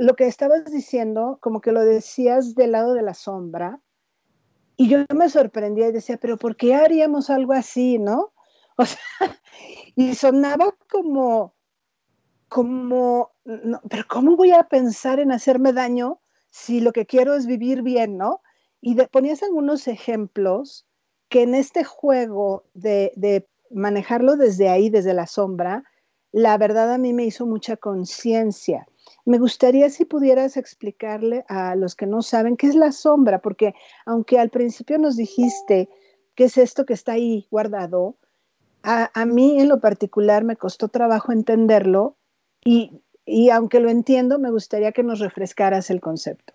[0.00, 3.80] lo que estabas diciendo, como que lo decías del lado de la sombra,
[4.74, 8.32] y yo me sorprendía y decía, pero ¿por qué haríamos algo así, no?
[9.96, 11.54] Y sonaba como,
[12.48, 13.32] como
[13.90, 18.16] pero ¿cómo voy a pensar en hacerme daño si lo que quiero es vivir bien,
[18.16, 18.40] ¿no?
[18.80, 20.86] Y ponías algunos ejemplos
[21.28, 25.84] que en este juego de manejarlo desde ahí, desde la sombra,
[26.32, 28.86] la verdad a mí me hizo mucha conciencia.
[29.24, 33.74] Me gustaría si pudieras explicarle a los que no saben qué es la sombra, porque
[34.06, 35.88] aunque al principio nos dijiste
[36.34, 38.16] qué es esto que está ahí guardado,
[38.82, 42.16] a, a mí en lo particular me costó trabajo entenderlo
[42.64, 46.54] y, y aunque lo entiendo, me gustaría que nos refrescaras el concepto.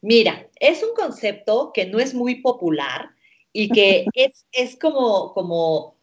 [0.00, 3.10] Mira, es un concepto que no es muy popular
[3.52, 5.96] y que es, es como, como,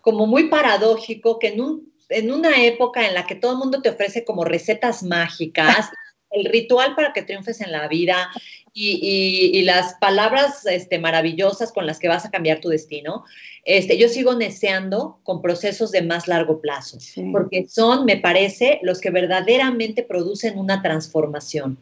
[0.00, 3.82] como muy paradójico que en, un, en una época en la que todo el mundo
[3.82, 5.90] te ofrece como recetas mágicas,
[6.30, 8.30] el ritual para que triunfes en la vida
[8.74, 13.24] y, y, las palabras este, maravillosas con las que vas a cambiar tu destino,
[13.64, 16.98] este, yo sigo deseando con procesos de más largo plazo,
[17.32, 21.78] porque son, me parece, los que verdaderamente producen una transformación.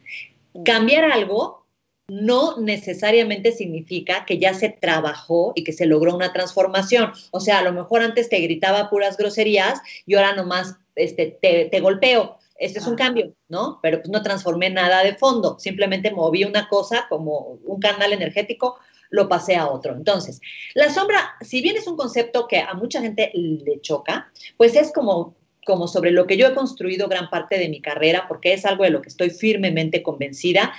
[0.65, 1.66] Cambiar algo
[2.07, 7.11] no necesariamente significa que ya se trabajó y que se logró una transformación.
[7.31, 11.79] O sea, a lo mejor antes te gritaba puras groserías y ahora nomás este, te,
[11.81, 12.37] golpeo.
[12.57, 13.79] Este es un cambio, ¿no?
[13.83, 18.79] Pero pues no transformé nada de fondo, simplemente moví una cosa como un canal energético,
[19.11, 19.93] lo pasé a otro.
[19.93, 20.41] Entonces,
[20.73, 24.91] la sombra, si bien es un concepto que a mucha gente le choca, pues es
[24.91, 25.35] como
[25.67, 28.85] como sobre lo que yo he construido gran parte de mi carrera, porque es algo
[28.85, 30.73] de lo que estoy firmemente convencida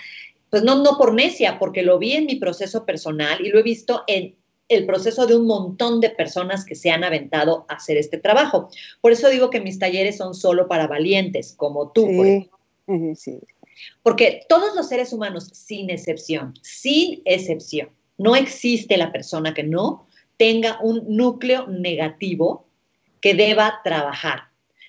[0.50, 3.62] pues no, no por necia, porque lo vi en mi proceso personal y lo he
[3.62, 4.34] visto en
[4.68, 8.68] el proceso de un montón de personas que se han aventado a hacer este trabajo.
[9.00, 12.06] Por eso digo que mis talleres son solo para valientes, como tú.
[13.16, 13.38] Sí,
[14.02, 20.06] Porque todos los seres humanos, sin excepción, sin excepción, no existe la persona que no
[20.36, 22.66] tenga un núcleo negativo
[23.20, 24.47] que deba trabajar.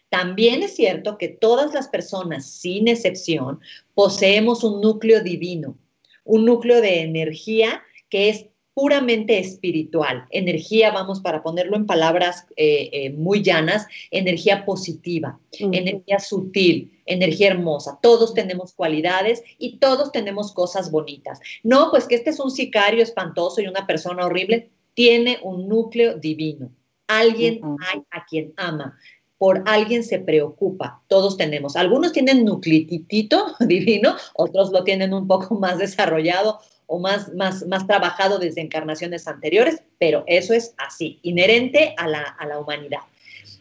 [0.10, 3.60] También es cierto que todas las personas, sin excepción,
[3.94, 5.78] poseemos un núcleo divino,
[6.24, 10.26] un núcleo de energía que es puramente espiritual.
[10.30, 17.50] Energía, vamos, para ponerlo en palabras eh, eh, muy llanas, energía positiva, energía sutil, energía
[17.50, 18.00] hermosa.
[18.02, 21.42] Todos tenemos cualidades y todos tenemos cosas bonitas.
[21.62, 26.18] No, pues que este es un sicario espantoso y una persona horrible, tiene un núcleo
[26.18, 26.72] divino.
[27.08, 27.60] Alguien
[27.92, 28.98] hay a quien ama
[29.40, 31.02] por alguien se preocupa.
[31.08, 31.76] Todos tenemos.
[31.76, 37.88] Algunos tienen nuclititito divino, otros lo tienen un poco más desarrollado o más, más, más
[37.88, 43.00] trabajado desde encarnaciones anteriores, pero eso es así, inherente a la, a la humanidad.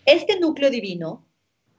[0.04, 1.24] Este núcleo divino,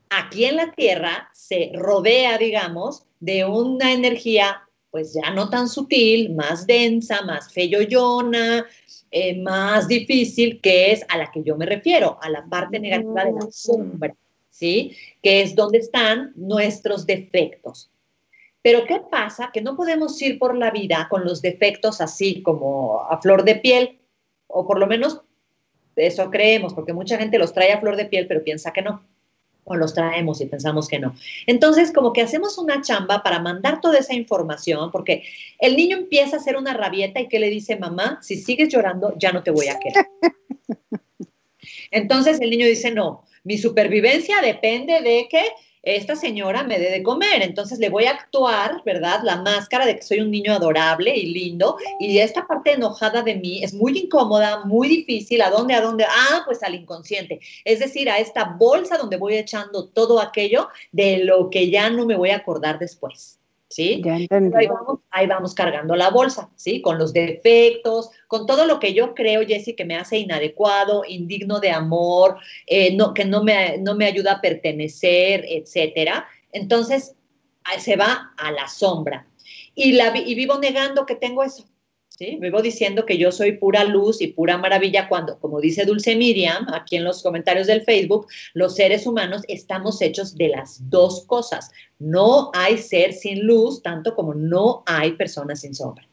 [0.10, 6.34] aquí en la Tierra, se rodea, digamos, de una energía pues ya no tan sutil,
[6.34, 8.66] más densa, más feyoyona,
[9.12, 13.26] eh, más difícil, que es a la que yo me refiero, a la parte negativa
[13.26, 14.16] de la sombra,
[14.50, 14.96] ¿sí?
[15.22, 17.90] Que es donde están nuestros defectos.
[18.62, 19.52] Pero ¿qué pasa?
[19.54, 23.56] Que no podemos ir por la vida con los defectos así como a flor de
[23.56, 24.00] piel,
[24.48, 25.22] o por lo menos
[25.96, 29.04] eso creemos, porque mucha gente los trae a flor de piel, pero piensa que no
[29.70, 31.16] o los traemos y pensamos que no.
[31.48, 35.24] Entonces, como que hacemos una chamba para mandar toda esa información, porque
[35.60, 39.14] el niño empieza a hacer una rabieta y que le dice, mamá, si sigues llorando,
[39.18, 40.08] ya no te voy a querer.
[41.92, 45.44] Entonces el niño dice, no, mi supervivencia depende de que
[45.96, 49.22] esta señora me dé de comer, entonces le voy a actuar, ¿verdad?
[49.24, 53.36] La máscara de que soy un niño adorable y lindo, y esta parte enojada de
[53.36, 56.06] mí es muy incómoda, muy difícil, ¿a dónde, a dónde?
[56.06, 61.24] Ah, pues al inconsciente, es decir, a esta bolsa donde voy echando todo aquello de
[61.24, 63.40] lo que ya no me voy a acordar después.
[63.70, 64.02] ¿Sí?
[65.12, 66.82] Ahí vamos, cargando la bolsa, ¿sí?
[66.82, 71.60] Con los defectos, con todo lo que yo creo, Jessy, que me hace inadecuado, indigno
[71.60, 76.28] de amor, eh, no, que no me, no me ayuda a pertenecer, etcétera.
[76.52, 77.16] Entonces,
[77.78, 79.28] se va a la sombra.
[79.76, 81.66] Y, la, y vivo negando que tengo eso.
[82.20, 82.38] ¿Sí?
[82.42, 86.68] Vivo diciendo que yo soy pura luz y pura maravilla cuando, como dice Dulce Miriam,
[86.74, 91.72] aquí en los comentarios del Facebook, los seres humanos estamos hechos de las dos cosas.
[91.98, 96.06] No hay ser sin luz, tanto como no hay personas sin sombra.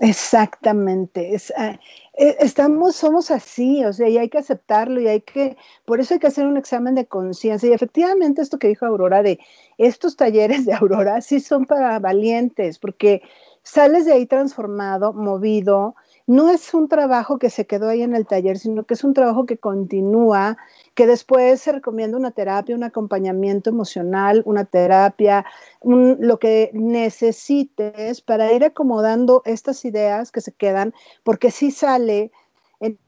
[0.00, 1.34] Exactamente.
[1.56, 1.80] Ah,
[2.12, 5.56] e, estamos, somos así, o sea, y hay que aceptarlo y hay que,
[5.86, 7.70] por eso hay que hacer un examen de conciencia.
[7.70, 9.40] Y efectivamente, esto que dijo Aurora de
[9.78, 13.22] estos talleres de Aurora sí son para valientes, porque
[13.68, 15.94] sales de ahí transformado, movido.
[16.26, 19.12] No es un trabajo que se quedó ahí en el taller, sino que es un
[19.12, 20.56] trabajo que continúa,
[20.94, 25.44] que después se recomienda una terapia, un acompañamiento emocional, una terapia,
[25.82, 32.32] lo que necesites para ir acomodando estas ideas que se quedan, porque sí sale
[32.80, 32.98] en,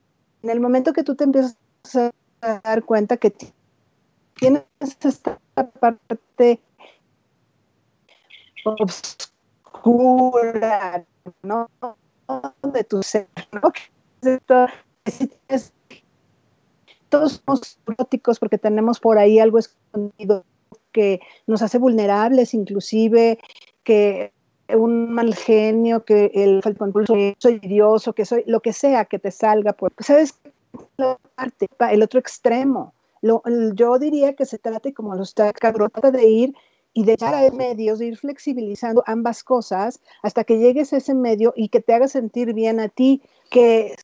[0.43, 1.57] en el momento que tú te empiezas
[2.43, 3.35] a dar cuenta que
[4.35, 6.61] tienes esta parte
[9.81, 11.05] oscura,
[11.43, 11.69] ¿no?
[12.63, 13.73] De tu ser, ¿no?
[17.09, 20.45] Todos somos eróticos porque tenemos por ahí algo escondido
[20.93, 23.39] que nos hace vulnerables, inclusive
[23.83, 24.33] que
[24.69, 29.19] un mal genio, que el, el soy Dios o que soy lo que sea que
[29.19, 30.39] te salga por, sabes
[30.97, 32.95] la parte, el otro extremo.
[33.23, 33.43] Lo,
[33.75, 36.55] yo diría que se trate como los trata de ir
[36.93, 41.15] y de echar a medios, de ir flexibilizando ambas cosas hasta que llegues a ese
[41.15, 43.95] medio y que te haga sentir bien a ti, que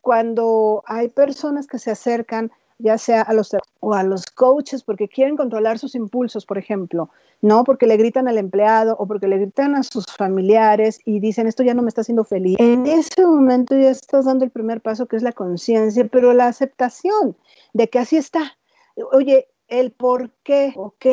[0.00, 5.08] cuando hay personas que se acercan ya sea a los o a los coaches porque
[5.08, 9.38] quieren controlar sus impulsos, por ejemplo, no porque le gritan al empleado o porque le
[9.38, 12.56] gritan a sus familiares y dicen esto ya no me está haciendo feliz.
[12.58, 16.46] En ese momento ya estás dando el primer paso que es la conciencia, pero la
[16.46, 17.36] aceptación
[17.72, 18.56] de que así está.
[19.12, 21.06] Oye, el por qué, ok,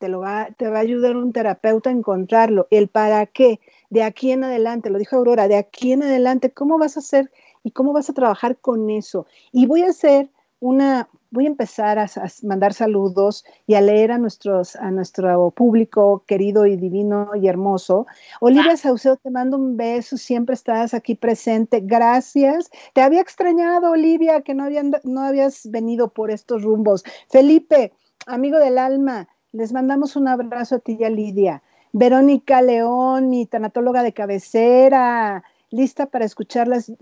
[0.00, 2.66] te, lo va, te va a ayudar un terapeuta a encontrarlo.
[2.70, 3.60] El para qué,
[3.90, 7.30] de aquí en adelante, lo dijo Aurora, de aquí en adelante, ¿cómo vas a hacer
[7.62, 9.26] y cómo vas a trabajar con eso?
[9.52, 12.06] Y voy a hacer una, voy a empezar a,
[12.42, 18.06] mandar saludos y a leer a, nuestros, a nuestro público querido y divino y hermoso.
[18.40, 21.80] Olivia Saucedo, te mando un beso, siempre estás aquí presente.
[21.82, 22.70] Gracias.
[22.94, 27.04] Te había extrañado, Olivia, que no, habían, no habías venido por estos rumbos.
[27.28, 27.92] Felipe,
[28.26, 31.62] amigo del alma, les mandamos un abrazo a ti Lidia.
[31.92, 36.92] Verónica León, mi tanatóloga de cabecera lista para escucharlas.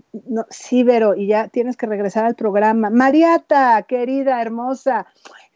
[0.49, 2.89] Sí, Vero, y ya tienes que regresar al programa.
[2.89, 5.07] Mariata, querida, hermosa.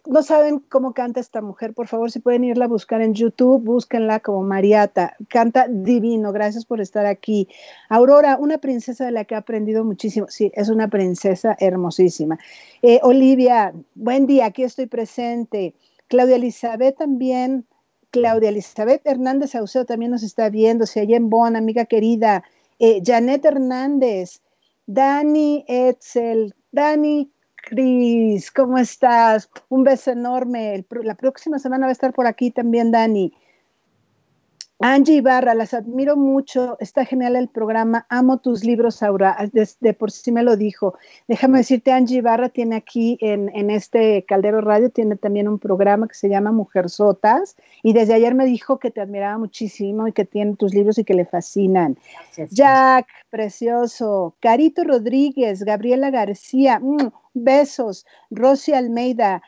[0.06, 3.64] No saben cómo canta esta mujer, por favor, si pueden irla a buscar en YouTube,
[3.64, 5.16] búsquenla como Mariata.
[5.30, 7.48] Canta divino, gracias por estar aquí.
[7.88, 10.28] Aurora, una princesa de la que he aprendido muchísimo.
[10.28, 12.38] Sí, es una princesa hermosísima.
[12.82, 15.74] Eh, Olivia, buen día, aquí estoy presente.
[16.14, 17.66] Claudia Elizabeth también.
[18.12, 22.44] Claudia Elizabeth Hernández Saucedo también nos está viendo, si allá en Bonn, amiga querida.
[22.78, 24.44] Eh, Janet Hernández,
[24.86, 29.50] Dani Etzel, Dani Cris, ¿cómo estás?
[29.70, 30.86] Un beso enorme.
[31.02, 33.34] la próxima semana va a estar por aquí también Dani.
[34.86, 40.12] Angie Ibarra, las admiro mucho, está genial el programa, amo tus libros, Aura, de, por
[40.12, 40.96] sí me lo dijo.
[41.30, 46.10] Déjame decirte, Angie Ibarra tiene aquí en, en, este Caldero Radio, tiene también un programa
[46.10, 50.12] que se llama Mujer Sotas, y desde ayer me dijo que te admiraba muchísimo y
[50.12, 51.98] que tiene tus libros y que le fascinan.
[52.50, 54.36] Jack, precioso.
[54.42, 58.06] Carito Rodríguez, Gabriela García, mm, besos.
[58.32, 59.44] Rosy Almeida,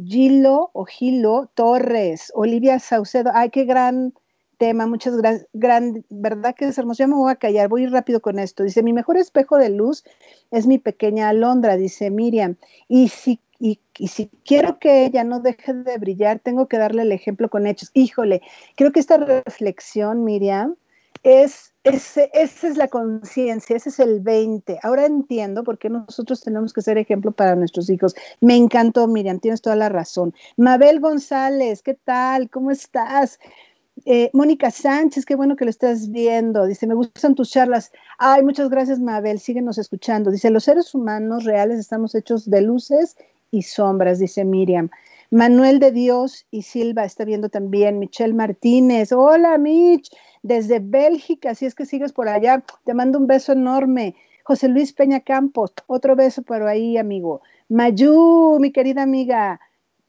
[0.00, 4.14] Gilo o Gilo Torres, Olivia Saucedo, ay, qué gran
[4.58, 7.84] tema, muchas gracias, gran, verdad que es hermoso, ya me voy a callar, voy a
[7.84, 8.64] ir rápido con esto.
[8.64, 10.04] Dice, mi mejor espejo de luz
[10.50, 12.56] es mi pequeña Alondra, dice Miriam,
[12.88, 17.12] y si, y, si quiero que ella no deje de brillar, tengo que darle el
[17.12, 17.90] ejemplo con hechos.
[17.94, 18.42] Híjole,
[18.76, 20.76] creo que esta reflexión, Miriam,
[21.22, 22.28] es, esa
[22.68, 24.78] es la conciencia, ese es el 20.
[24.82, 28.14] Ahora entiendo por qué nosotros tenemos que ser ejemplo para nuestros hijos.
[28.40, 30.34] Me encantó, Miriam, tienes toda la razón.
[30.56, 32.50] Mabel González, ¿qué tal?
[32.50, 33.38] ¿Cómo estás?
[34.04, 36.66] Eh, Mónica Sánchez, qué bueno que lo estás viendo.
[36.66, 37.92] Dice, me gustan tus charlas.
[38.18, 39.38] Ay, muchas gracias, Mabel.
[39.38, 40.30] Síguenos escuchando.
[40.30, 43.16] Dice, los seres humanos reales estamos hechos de luces
[43.50, 44.90] y sombras, dice Miriam.
[45.30, 47.98] Manuel de Dios y Silva está viendo también.
[47.98, 49.12] Michelle Martínez.
[49.12, 50.10] Hola, Mitch.
[50.42, 52.62] Desde Bélgica, si es que sigues por allá.
[52.84, 54.14] Te mando un beso enorme.
[54.44, 57.42] José Luis Peña Campos, otro beso por ahí, amigo.
[57.68, 59.60] Mayu, mi querida amiga.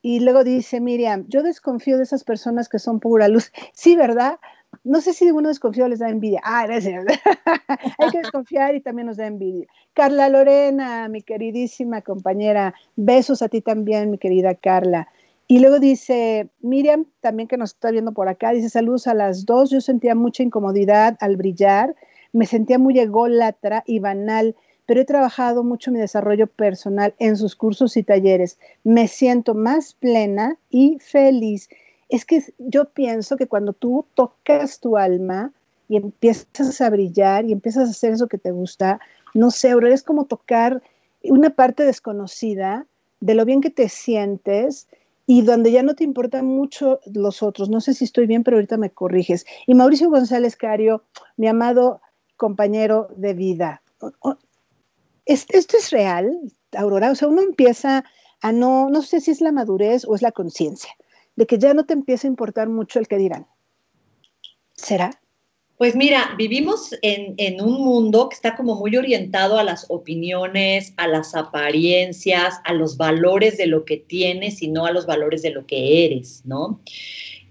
[0.02, 3.52] Y luego dice Miriam, yo desconfío de esas personas que son pura luz.
[3.74, 4.40] Sí, ¿verdad?
[4.84, 6.42] No sé si uno desconfío les da envidia.
[6.44, 7.06] Ah, gracias.
[7.98, 9.68] Hay que desconfiar y también nos da envidia.
[9.94, 15.10] Carla Lorena, mi queridísima compañera, besos a ti también, mi querida Carla.
[15.48, 19.46] Y luego dice Miriam, también que nos está viendo por acá, dice saludos a las
[19.46, 19.72] dos.
[19.72, 21.96] Yo sentía mucha incomodidad al brillar,
[22.32, 24.56] me sentía muy ególatra y banal
[24.90, 28.58] pero he trabajado mucho mi desarrollo personal en sus cursos y talleres.
[28.84, 31.70] Me siento más plena y feliz.
[32.10, 35.54] Es que yo pienso que cuando tú tocas tu alma
[35.90, 39.00] y empiezas a brillar y empiezas a hacer eso que te gusta,
[39.36, 40.82] no sé, es como tocar
[41.22, 42.88] una parte desconocida
[43.20, 44.88] de lo bien que te sientes
[45.28, 47.70] y donde ya no te importan mucho los otros.
[47.70, 49.46] No sé si estoy bien, pero ahorita me corriges.
[49.68, 51.04] Y Mauricio González Cario,
[51.38, 52.02] mi amado
[52.38, 53.84] compañero de vida
[55.34, 56.40] esto es real,
[56.76, 58.04] Aurora, o sea, uno empieza
[58.42, 60.92] a no, no sé si es la madurez o es la conciencia,
[61.36, 63.48] de que ya no te empieza a importar mucho el que dirán.
[64.74, 65.12] ¿Será?
[65.80, 71.08] Pues mira, vivimos en, un mundo que está como muy orientado a las opiniones, a
[71.08, 75.52] las apariencias, a los valores de lo que tienes y no a los valores de
[75.52, 76.82] lo que eres, ¿no?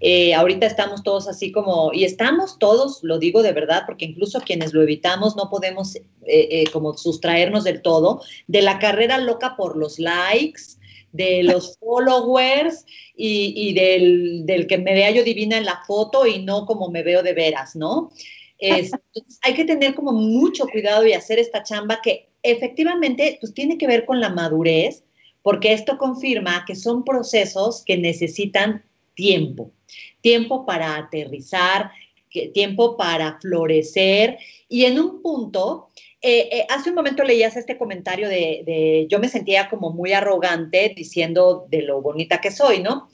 [0.01, 4.43] Eh, ahorita estamos todos así como, y estamos todos, lo digo de verdad, porque incluso
[4.43, 9.57] quienes lo evitamos no podemos eh, eh, como sustraernos del todo, de la carrera loca
[9.57, 10.78] por los likes,
[11.12, 12.84] de los followers
[13.16, 17.22] y, del, que me vea yo divina en la foto y no como me veo
[17.22, 18.11] de veras, ¿no?
[18.59, 23.78] entonces hay que tener como mucho cuidado y hacer esta chamba que efectivamente pues tiene
[23.78, 25.04] que ver con la madurez,
[25.42, 28.84] porque esto confirma que son procesos que necesitan
[29.14, 29.70] tiempo,
[30.20, 31.90] tiempo para aterrizar,
[32.52, 34.38] tiempo para florecer
[34.68, 35.88] y en un punto
[36.20, 40.92] eh, eh, hace un momento leías este comentario de, yo me sentía como muy arrogante
[40.96, 43.08] diciendo de lo bonita que soy, ¿no?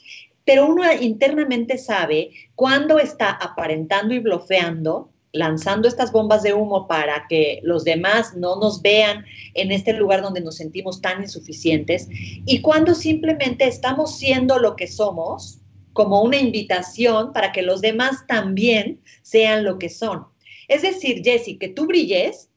[0.47, 7.27] Pero uno internamente sabe cuándo está aparentando y blofeando, lanzando estas bombas de humo para
[7.29, 12.63] que los demás no nos vean en este lugar donde nos sentimos tan insuficientes y
[12.63, 15.59] cuando simplemente estamos siendo lo que somos
[15.93, 20.27] como una invitación para que los demás también sean lo que son.
[20.69, 22.49] Es decir, Jessy, que tú brilles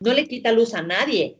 [0.00, 1.36] no le quita luz a nadie.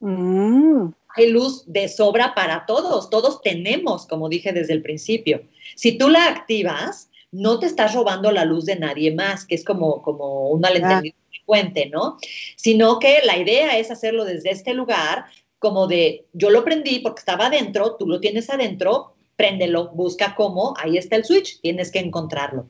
[0.00, 0.88] Mm.
[1.16, 5.42] Hay luz de sobra para todos, todos tenemos, como dije desde el principio.
[5.74, 9.64] Si tú la activas, no te estás robando la luz de nadie más, que es
[9.64, 12.18] como, como un malentendido frecuente, ¿no?
[12.56, 15.24] Sino que la idea es hacerlo desde este lugar,
[15.58, 20.74] como de yo lo prendí porque estaba adentro, tú lo tienes adentro, préndelo, busca cómo,
[20.78, 22.68] ahí está el switch, tienes que encontrarlo.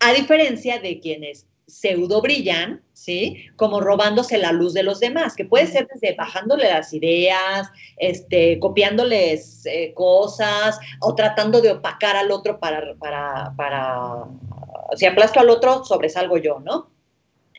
[0.00, 3.46] A diferencia de quienes pseudo brillan, ¿sí?
[3.56, 8.58] Como robándose la luz de los demás, que puede ser desde bajándole las ideas, este,
[8.58, 14.24] copiándoles eh, cosas o tratando de opacar al otro para, para, para,
[14.96, 16.90] si aplasto al otro, sobresalgo yo, ¿no?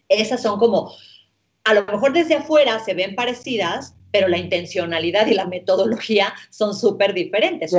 [0.08, 0.91] Esas son como,
[1.64, 6.74] a lo mejor desde afuera se ven parecidas, pero la intencionalidad y la metodología son
[6.76, 7.74] súper diferentes.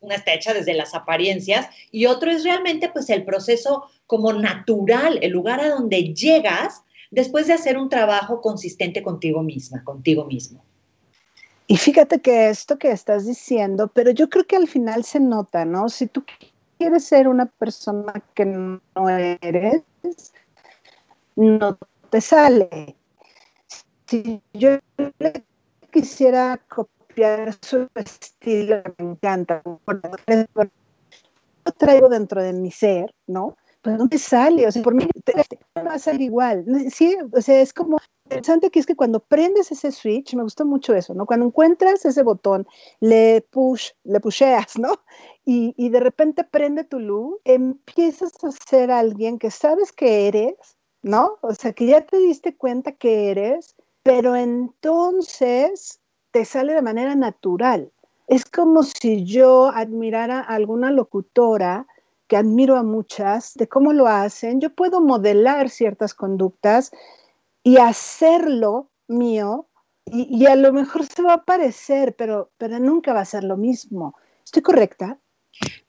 [0.00, 5.18] una está hecha desde las apariencias y otro es realmente pues el proceso como natural,
[5.22, 10.62] el lugar a donde llegas después de hacer un trabajo consistente contigo misma, contigo mismo.
[11.66, 15.64] Y fíjate que esto que estás diciendo, pero yo creo que al final se nota,
[15.64, 15.88] ¿no?
[15.88, 16.24] Si tú
[16.78, 19.82] quieres ser una persona que no eres,
[21.34, 21.76] no
[22.10, 22.94] te sale.
[24.06, 24.78] Si yo
[25.90, 29.62] quisiera copiar su estilo, me encanta.
[31.64, 33.56] Lo traigo dentro de mi ser, ¿no?
[33.86, 35.06] Pues no sale, o sea, por mí
[35.76, 36.64] va a salir igual.
[36.92, 40.64] Sí, o sea, es como interesante que es que cuando prendes ese switch, me gustó
[40.64, 41.24] mucho eso, ¿no?
[41.24, 42.66] Cuando encuentras ese botón,
[42.98, 44.94] le push, le pusheas, ¿no?
[45.44, 50.56] Y, y de repente prende tu luz, empiezas a ser alguien que sabes que eres,
[51.02, 51.38] ¿no?
[51.42, 56.00] O sea, que ya te diste cuenta que eres, pero entonces
[56.32, 57.92] te sale de manera natural.
[58.26, 61.86] Es como si yo admirara a alguna locutora
[62.28, 66.90] que admiro a muchas, de cómo lo hacen, yo puedo modelar ciertas conductas
[67.62, 69.68] y hacerlo mío
[70.08, 73.56] y, a lo mejor se va a parecer, pero, pero nunca va a ser lo
[73.56, 74.16] mismo.
[74.44, 75.18] ¿Estoy correcta?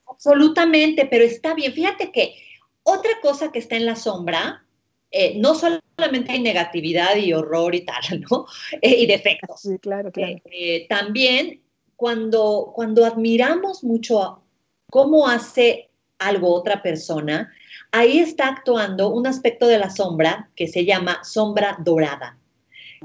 [0.08, 1.72] Absolutamente, pero está bien.
[1.72, 2.34] Fíjate que
[2.82, 4.66] otra cosa que está en la sombra,
[5.12, 8.48] eh, no solamente hay negatividad y horror y tal, ¿no?
[8.82, 9.62] Eh, y defectos.
[9.62, 10.38] Sí, claro, claro.
[10.46, 11.62] Eh, también
[11.96, 14.42] cuando, cuando admiramos mucho
[14.90, 15.87] cómo hace
[16.20, 17.52] algo, otra persona,
[17.92, 22.38] ahí está actuando un aspecto de la sombra que se llama sombra dorada,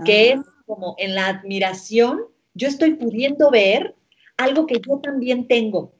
[0.04, 0.62] que es ah.
[0.66, 2.22] como en la admiración,
[2.54, 3.94] yo estoy pudiendo ver
[4.36, 5.92] algo que yo también tengo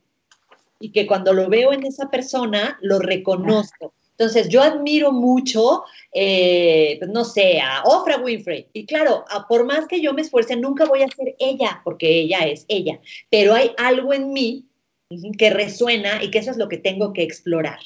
[0.81, 3.95] y que cuando lo veo en esa persona, lo reconozco.
[4.11, 8.69] Entonces, yo admiro mucho, eh, pues, no sé, a Oprah Winfrey.
[8.73, 12.41] Y claro, por más que yo me esfuerce, nunca voy a ser ella, porque ella
[12.41, 13.01] es ella.
[13.31, 14.65] Pero hay algo en mí
[15.39, 17.79] que resuena y que eso es lo que tengo que explorar.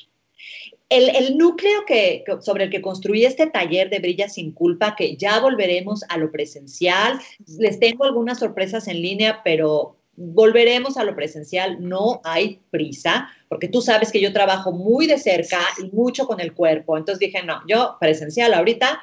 [0.89, 5.41] El, núcleo que, sobre el que construí este taller de Brilla sin culpa, que ya
[5.41, 7.19] volveremos a lo presencial,
[7.59, 13.69] les tengo algunas sorpresas en línea, pero volveremos a lo presencial, no hay prisa, porque
[13.69, 17.43] tú sabes que yo trabajo muy de cerca y mucho con el cuerpo, entonces dije,
[17.45, 19.01] no, yo presencial ahorita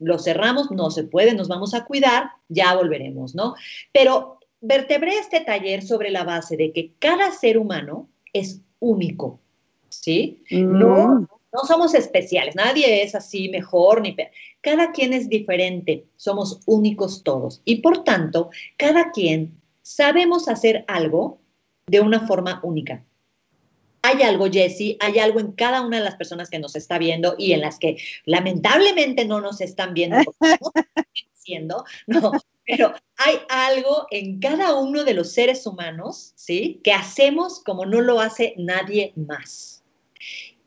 [0.00, 3.54] lo cerramos, no se puede, nos vamos a cuidar, ya volveremos, ¿no?
[3.92, 9.40] Pero vertebré este taller sobre la base de que cada ser humano es único,
[9.88, 10.42] ¿sí?
[10.50, 10.78] Mm.
[10.78, 14.30] No, no somos especiales, nadie es así mejor ni peor.
[14.60, 17.62] Cada quien es diferente, somos únicos todos.
[17.64, 21.38] Y por tanto, cada quien sabemos hacer algo
[21.86, 23.04] de una forma única.
[24.02, 27.34] hay algo, Jesse, hay algo en cada una de las personas que nos está viendo
[27.38, 30.18] y en las que lamentablemente no nos están viendo,
[32.06, 32.32] no, no,
[32.66, 36.80] pero hay algo en cada uno de los seres humanos, ¿sí?
[36.82, 39.84] Que hacemos como no lo hace nadie más.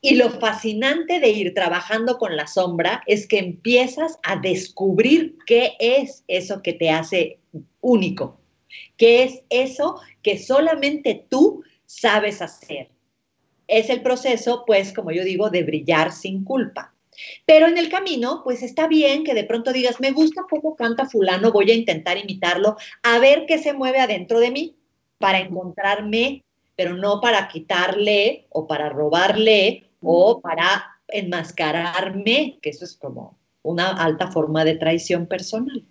[0.01, 5.73] Y lo fascinante de ir trabajando con la sombra es que empiezas a descubrir qué
[5.79, 7.39] es eso que te hace
[7.81, 8.39] único,
[8.95, 12.89] qué es eso que solamente tú sabes hacer.
[13.67, 16.93] Es el proceso, pues, como yo digo, de brillar sin culpa.
[17.45, 21.07] Pero en el camino, pues está bien que de pronto digas, me gusta cómo canta
[21.07, 24.75] fulano, voy a intentar imitarlo, a ver qué se mueve adentro de mí
[25.17, 26.43] para encontrarme,
[26.75, 33.89] pero no para quitarle o para robarle o para enmascararme, que eso es como una
[33.89, 35.83] alta forma de traición personal.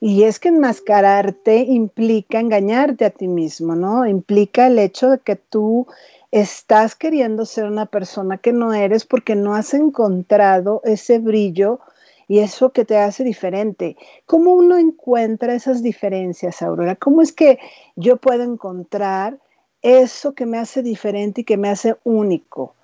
[0.00, 4.06] Y es que enmascararte implica engañarte a ti mismo, ¿no?
[4.06, 5.88] Implica el hecho de que tú
[6.30, 11.80] estás queriendo ser una persona que no eres porque no has encontrado ese brillo
[12.26, 13.96] y eso que te hace diferente.
[14.26, 16.94] ¿Cómo uno encuentra esas diferencias, Aurora?
[16.96, 17.58] ¿Cómo es que
[17.96, 19.38] yo puedo encontrar
[19.80, 22.74] eso que me hace diferente y que me hace único?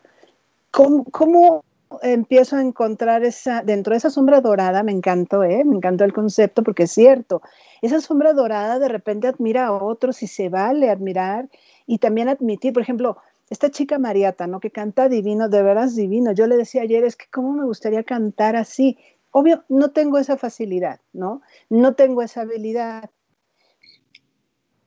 [0.70, 1.62] ¿Cómo,
[2.02, 5.62] empiezo a encontrar esa, dentro de esa sombra dorada, me encantó, ¿eh?
[5.64, 7.42] me encantó el concepto porque es cierto,
[7.82, 11.48] esa sombra dorada de repente admira a otros y se vale admirar
[11.86, 13.18] y también admitir, por ejemplo,
[13.50, 14.60] esta chica Mariata, ¿no?
[14.60, 16.32] Que canta divino, de veras divino.
[16.32, 18.98] Yo le decía ayer, es que cómo me gustaría cantar así.
[19.30, 21.42] Obvio, no tengo esa facilidad, ¿no?
[21.68, 23.10] No tengo esa habilidad.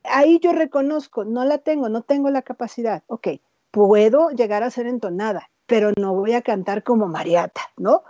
[0.04, 3.04] Ahí yo reconozco, no la tengo, no tengo la capacidad.
[3.08, 3.28] Ok,
[3.72, 8.04] puedo llegar a ser entonada, pero no voy a cantar como Mariata, ¿no?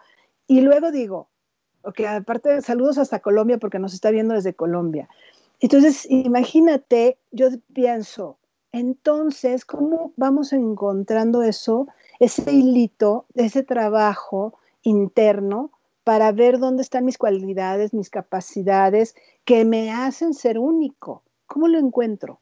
[0.48, 1.28] Y luego digo,
[1.82, 5.10] ok, aparte, saludos hasta Colombia porque nos está viendo desde Colombia.
[5.60, 8.38] Entonces, imagínate, yo pienso,
[8.72, 11.88] entonces, ¿cómo vamos encontrando eso,
[12.20, 15.72] ese hilito, ese trabajo interno
[16.04, 19.16] para ver dónde están mis cualidades, mis capacidades
[19.46, 21.24] que me hacen ser único?
[21.46, 22.40] ¿Cómo lo encuentro?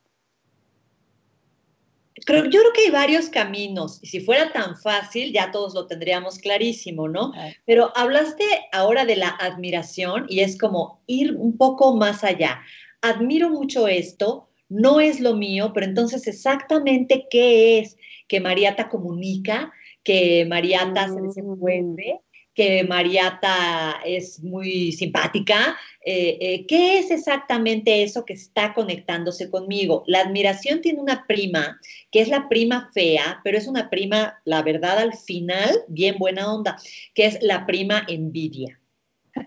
[2.28, 6.40] yo creo que hay varios caminos y si fuera tan fácil ya todos lo tendríamos
[6.40, 7.34] clarísimo, ¿no?
[7.66, 12.62] Pero hablaste ahora de la admiración y es como ir un poco más allá.
[13.02, 17.98] Admiro mucho esto, no es lo mío, pero entonces exactamente qué es
[18.28, 19.72] que Mariata comunica,
[20.04, 22.22] que Mariata se desenvuelve,
[22.56, 25.78] que Mariata es muy simpática.
[26.04, 30.04] Eh, eh, ¿Qué es exactamente eso que está conectándose conmigo?
[30.08, 31.80] La admiración tiene una prima,
[32.12, 36.52] que es la prima fea, pero es una prima, la verdad, al final, bien buena
[36.52, 36.78] onda,
[37.14, 38.80] que es la prima envidia.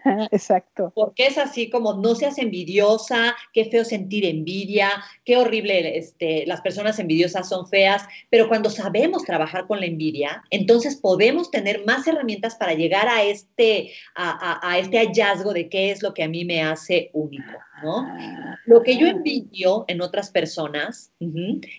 [0.30, 0.92] Exacto.
[0.94, 4.90] Porque es así como no seas envidiosa, qué feo sentir envidia,
[5.24, 10.42] qué horrible, este, las personas envidiosas son feas, pero cuando sabemos trabajar con la envidia,
[10.50, 16.02] entonces podemos tener más herramientas para llegar a este, a, este hallazgo de qué es
[16.02, 18.06] lo que a mí me hace único, ¿no?
[18.66, 21.12] Lo que yo envidio en otras personas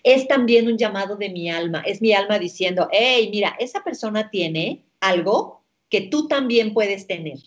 [0.04, 4.30] es también un llamado de mi alma, es mi alma diciendo, hey, mira, esa persona
[4.30, 7.38] tiene algo que tú también puedes tener.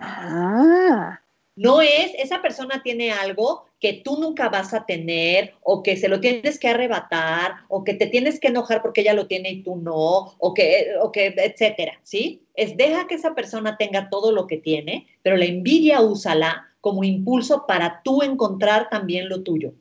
[0.00, 1.20] Ah.
[1.56, 6.08] No es, esa persona tiene algo que tú nunca vas a tener o que se
[6.08, 9.62] lo tienes que arrebatar o que te tienes que enojar porque ella lo tiene y
[9.62, 12.46] tú no o que, o que etcétera, ¿sí?
[12.54, 17.04] Es deja que esa persona tenga todo lo que tiene, pero la envidia úsala como
[17.04, 19.72] impulso para tú encontrar también lo tuyo.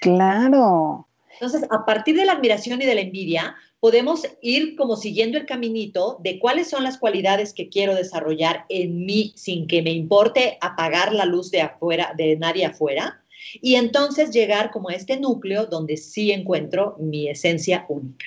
[0.00, 1.06] Claro.
[1.34, 5.46] Entonces, a partir de la admiración y de la envidia, podemos ir como siguiendo el
[5.46, 10.56] caminito de cuáles son las cualidades que quiero desarrollar en mí sin que me importe
[10.60, 13.22] apagar la luz de afuera, de nadie afuera,
[13.60, 18.26] y entonces llegar como a este núcleo donde sí encuentro mi esencia única.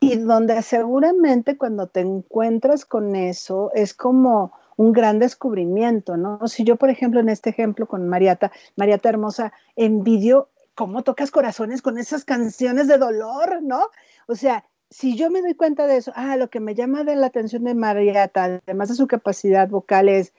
[0.00, 6.46] Y donde seguramente cuando te encuentras con eso es como un gran descubrimiento, ¿no?
[6.48, 11.82] Si yo, por ejemplo, en este ejemplo con Mariata, Mariata Hermosa, envidio cómo tocas corazones
[11.82, 13.88] con esas canciones de dolor, ¿no?
[14.26, 17.16] O sea, si yo me doy cuenta de eso, ah, lo que me llama de
[17.16, 20.34] la atención de Mariata, además de su capacidad vocal, es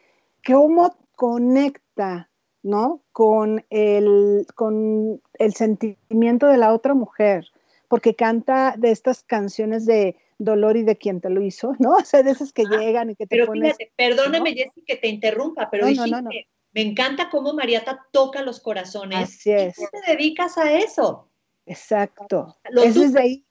[0.46, 2.30] cómo conecta,
[2.62, 3.02] ¿no?
[3.12, 7.48] Con el, con el sentimiento de la otra mujer,
[7.88, 11.94] porque canta de estas canciones de dolor y de quien te lo hizo, ¿no?
[12.04, 15.08] O sea, de esas que llegan y que te Pero fíjate, perdóname, Jessy, que te
[15.08, 16.30] interrumpa, pero no,
[16.74, 19.30] me encanta cómo Mariata toca los corazones.
[19.30, 19.78] Así es.
[19.78, 21.30] ¿Y te dedicas a eso?
[21.66, 22.58] Exacto.
[22.64, 23.46] eso es de ahí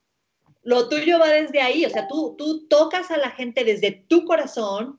[0.62, 4.24] lo tuyo va desde ahí, o sea, tú, tú tocas a la gente desde tu
[4.24, 4.98] corazón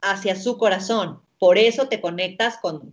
[0.00, 1.22] hacia su corazón.
[1.38, 2.90] por eso te conectas con,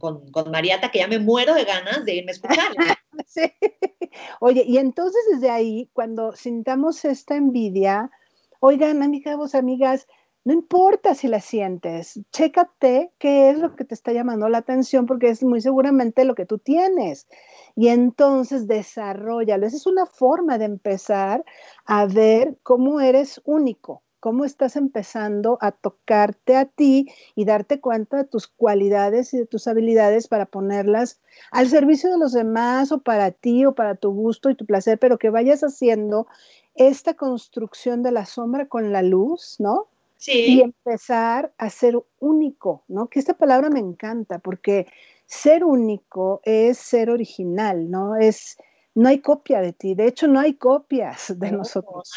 [0.52, 2.72] Mariata, que ya me muero de ganas de irme a escuchar.
[3.26, 3.52] sí.
[4.40, 8.12] Oye, y entonces desde ahí, cuando sintamos esta envidia,
[8.60, 10.08] oigan, amigas, amigas,
[10.46, 15.08] no importa si la sientes, chécate qué es lo que te está llamando la atención,
[15.08, 17.28] porque es muy seguramente lo que tú tienes.
[17.76, 19.66] Y entonces desarrollalo.
[19.66, 21.44] Esa es una forma de empezar
[21.86, 28.18] a ver cómo eres único, cómo estás empezando a tocarte a ti y darte cuenta
[28.18, 31.20] de tus cualidades y de tus habilidades para ponerlas
[31.50, 35.00] al servicio de los demás o para ti o para tu gusto y tu placer,
[35.00, 36.28] pero que vayas haciendo
[36.76, 39.88] esta construcción de la sombra con la luz, ¿no?
[40.28, 43.10] Y empezar a ser único, ¿no?
[43.10, 44.88] Que esta palabra me encanta porque
[45.26, 48.16] ser único es ser original, ¿no?
[48.16, 48.58] Es,
[48.94, 52.10] no hay copia de ti, de hecho no hay copias de nosotros.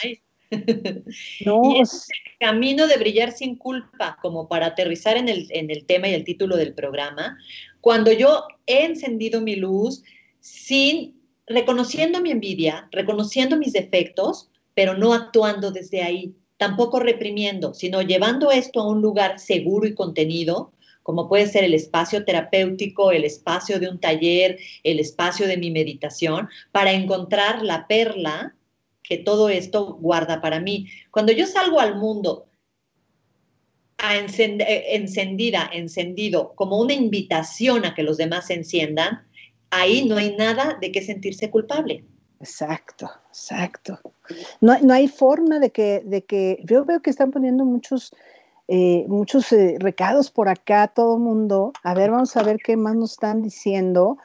[1.44, 5.70] No, y es el camino de brillar sin culpa, como para aterrizar en el, en
[5.70, 7.36] el tema y el título del programa,
[7.80, 10.02] cuando yo he encendido mi luz
[10.40, 18.02] sin reconociendo mi envidia, reconociendo mis defectos, pero no actuando desde ahí, tampoco reprimiendo, sino
[18.02, 23.24] llevando esto a un lugar seguro y contenido, como puede ser el espacio terapéutico, el
[23.24, 28.54] espacio de un taller, el espacio de mi meditación, para encontrar la perla
[29.02, 30.86] que todo esto guarda para mí.
[31.10, 32.48] Cuando yo salgo al mundo
[33.98, 39.26] eh, encendida, encendido, como una invitación a que los demás se enciendan,
[39.70, 42.04] ahí no hay nada de qué sentirse culpable.
[42.40, 43.98] Exacto, exacto.
[44.60, 48.12] No, no, hay forma de que, de que, yo veo que están poniendo muchos,
[48.68, 51.72] eh, muchos eh, recados por acá, todo el mundo.
[51.82, 54.18] A ver, vamos a ver qué más nos están diciendo.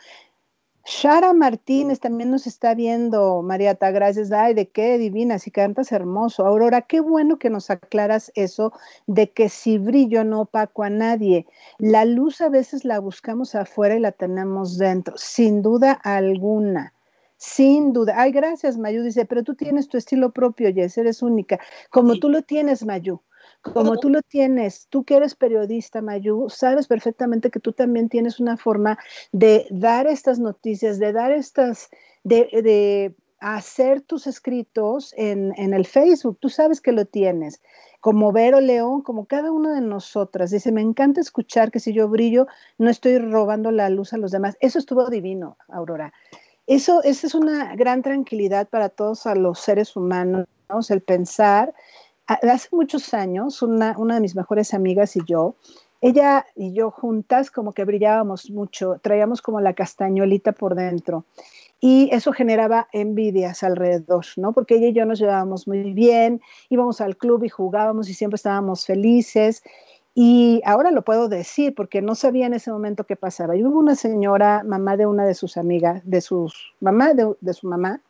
[0.85, 4.33] Shara Martínez también nos está viendo, Mariata, gracias.
[4.33, 6.45] Ay, de qué divina, si cantas hermoso.
[6.45, 8.73] Aurora, qué bueno que nos aclaras eso
[9.07, 11.47] de que si brillo no opaco a nadie.
[11.79, 16.93] La luz a veces la buscamos afuera y la tenemos dentro, sin duda alguna.
[17.45, 18.13] Sin duda.
[18.15, 19.03] Ay, gracias, Mayu.
[19.03, 21.59] Dice, pero tú tienes tu estilo propio, Jess, eres única.
[21.89, 23.19] Como tú lo tienes, Mayu.
[23.61, 28.39] Como tú lo tienes, tú que eres periodista, Mayu, sabes perfectamente que tú también tienes
[28.39, 28.97] una forma
[29.33, 31.89] de dar estas noticias, de dar estas,
[32.23, 36.37] de, hacer tus escritos en, en, el Facebook.
[36.39, 37.61] Tú sabes que lo tienes.
[37.99, 40.51] Como Vero León, como cada una de nosotras.
[40.51, 44.31] Dice, me encanta escuchar que si yo brillo, no estoy robando la luz a los
[44.31, 44.55] demás.
[44.61, 46.13] Eso estuvo divino, Aurora.
[46.67, 50.47] Eso, esa es una gran tranquilidad para todos a los seres humanos,
[50.89, 51.73] el pensar.
[52.25, 55.55] Hace muchos años, una, una de mis mejores amigas y yo,
[55.99, 61.25] ella y yo juntas como que brillábamos mucho, traíamos como la castañolita por dentro
[61.79, 64.53] y eso generaba envidias alrededor, ¿no?
[64.53, 68.35] Porque ella y yo nos llevábamos muy bien, íbamos al club y jugábamos y siempre
[68.35, 69.63] estábamos felices
[70.15, 73.55] y ahora lo puedo decir porque no sabía en ese momento qué pasaba.
[73.55, 77.67] Y hubo una señora, mamá de una de sus amigas, de sus mamá, de, su
[77.67, 78.01] mamá,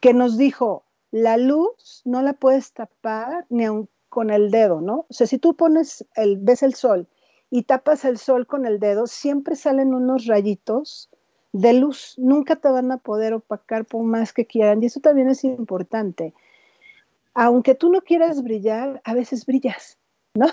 [0.00, 0.82] que nos dijo,
[1.12, 5.06] la luz no la puedes tapar ni aun con el dedo, ¿no?
[5.08, 7.06] O sea, si tú pones el, ves el sol
[7.50, 11.08] y tapas el sol con el dedo, siempre salen unos rayitos
[11.52, 14.82] de luz, nunca te van a poder opacar por más que quieran.
[14.82, 16.34] Y eso también es importante.
[17.32, 19.98] Aunque tú no quieras brillar, a veces brillas,
[20.34, 20.48] ¿no?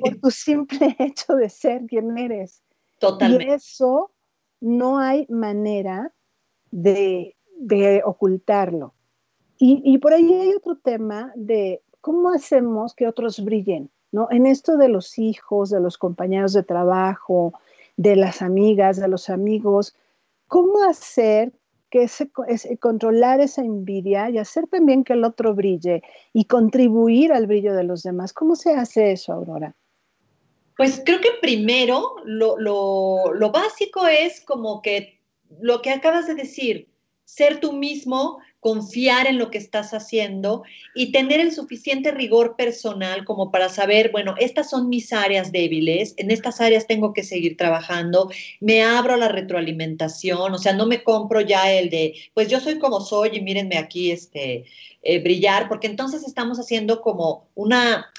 [0.00, 2.62] Por tu simple hecho de ser quien eres.
[2.98, 3.44] Totalmente.
[3.44, 4.12] Y eso
[4.60, 6.12] no hay manera
[6.70, 7.34] de,
[8.04, 8.94] ocultarlo.
[9.58, 14.28] Y, por ahí hay otro tema de cómo hacemos que otros brillen, ¿no?
[14.30, 17.54] En esto de los hijos, de los compañeros de trabajo,
[17.96, 19.96] de las amigas, de los amigos,
[20.46, 21.54] ¿cómo hacer
[21.90, 22.30] que ese,
[22.78, 27.84] controlar esa envidia y hacer también que el otro brille y contribuir al brillo de
[27.84, 28.32] los demás.
[28.32, 29.74] ¿Cómo se hace eso, Aurora?
[30.76, 35.20] Pues creo que primero lo, lo básico es como que
[35.60, 36.88] lo que acabas de decir,
[37.24, 43.24] ser tú mismo, confiar en lo que estás haciendo y tener el suficiente rigor personal
[43.24, 47.56] como para saber, bueno, estas son mis áreas débiles, en estas áreas tengo que seguir
[47.56, 48.30] trabajando,
[48.60, 52.58] me abro a la retroalimentación, o sea, no me compro ya el de, pues yo
[52.60, 54.64] soy como soy y mírenme aquí este,
[55.02, 58.12] eh, brillar, porque entonces estamos haciendo como una...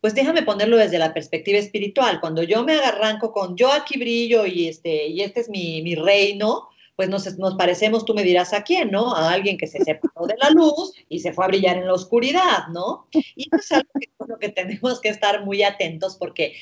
[0.00, 2.20] Pues déjame ponerlo desde la perspectiva espiritual.
[2.20, 5.96] Cuando yo me arranco con yo aquí brillo y este, y este es mi, mi
[5.96, 6.68] reino,
[6.98, 9.14] pues nos, parecemos, tú me dirás a quién, ¿no?
[9.14, 11.94] A alguien que se separó de la luz y se fue a brillar en la
[11.94, 13.06] oscuridad, ¿no?
[13.36, 16.56] Y eso es algo que, lo que tenemos que estar muy atentos porque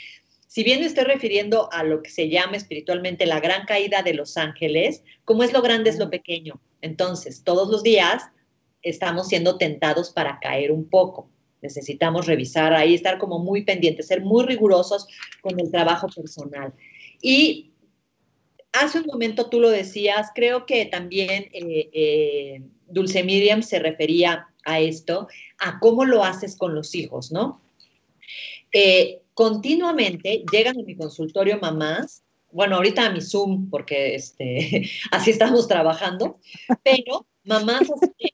[0.47, 4.37] si bien estoy refiriendo a lo que se llama espiritualmente la gran caída de los
[4.37, 6.61] ángeles, como es lo grande es lo pequeño.
[6.83, 8.25] Entonces, todos los días
[8.83, 11.31] estamos siendo tentados para caer un poco.
[11.63, 15.09] Necesitamos revisar ahí, estar como muy pendientes, ser muy rigurosos
[15.41, 16.75] con el trabajo personal.
[17.23, 17.66] Y
[18.81, 24.49] hace un momento tú lo decías, creo que también eh, eh, Dulce Miriam se refería
[24.65, 27.61] a esto, a cómo lo haces con los hijos, ¿no?
[28.73, 35.31] Eh, continuamente llegan a mi consultorio mamás, bueno, ahorita a mi Zoom, porque este, así
[35.31, 36.39] estamos trabajando,
[36.83, 37.89] pero mamás,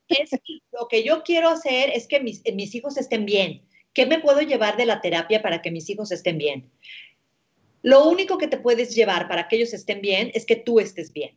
[0.09, 0.31] es,
[0.73, 3.63] lo que yo quiero hacer es que mis, mis hijos estén bien.
[3.93, 6.71] ¿Qué me puedo llevar de la terapia para que mis hijos estén bien?
[7.83, 11.13] Lo único que te puedes llevar para que ellos estén bien es que tú estés
[11.13, 11.37] bien.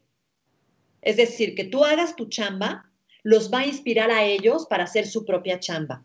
[1.01, 2.91] Es decir, que tú hagas tu chamba,
[3.23, 6.03] los va a inspirar a ellos para hacer su propia chamba.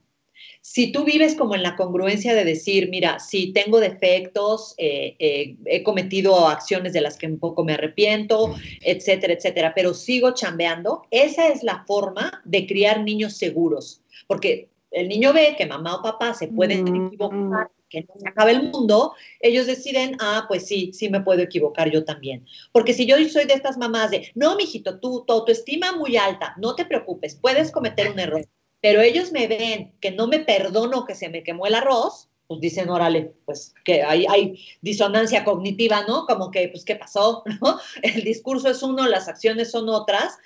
[0.62, 5.56] Si tú vives como en la congruencia de decir, mira, si tengo defectos, eh, eh,
[5.66, 11.06] he cometido acciones de las que un poco me arrepiento, etcétera, etcétera, pero sigo chambeando,
[11.10, 16.02] esa es la forma de criar niños seguros, porque el niño ve que mamá o
[16.02, 17.06] papá se pueden mm.
[17.06, 21.42] equivocar, que no se acabe el mundo, ellos deciden, ah, pues sí, sí me puedo
[21.42, 22.46] equivocar yo también.
[22.72, 26.54] Porque si yo soy de estas mamás de, no, mijito, tú, tu autoestima muy alta,
[26.56, 28.46] no te preocupes, puedes cometer un error
[28.80, 32.60] pero ellos me ven que no me perdono que se me quemó el arroz, pues
[32.60, 36.26] dicen, órale, pues que hay, hay disonancia cognitiva, ¿no?
[36.26, 37.44] Como que, pues, ¿qué pasó?
[38.02, 40.36] El discurso es uno, las acciones son otras,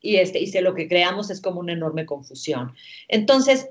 [0.00, 2.74] y, este, y lo que creamos es como una enorme confusión.
[3.08, 3.70] Entonces,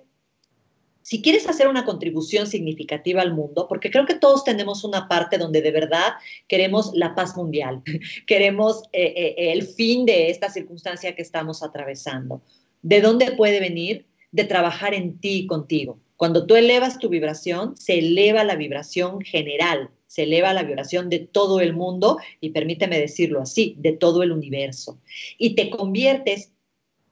[1.04, 5.38] si quieres hacer una contribución significativa al mundo, porque creo que todos tenemos una parte
[5.38, 6.14] donde de verdad
[6.48, 7.84] queremos la paz mundial,
[8.28, 12.42] queremos eh, eh, el fin de esta circunstancia que estamos atravesando.
[12.82, 14.06] ¿De dónde puede venir?
[14.34, 16.00] de trabajar en ti contigo.
[16.18, 21.20] Cuando tú elevas tu vibración, se eleva la vibración general, se eleva la vibración de
[21.20, 25.00] todo el mundo y permíteme decirlo así, de todo el universo.
[25.38, 26.52] Y te conviertes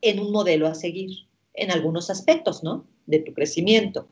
[0.02, 2.88] en un modelo a seguir en algunos aspectos, ¿no?
[3.12, 4.08] De tu crecimiento.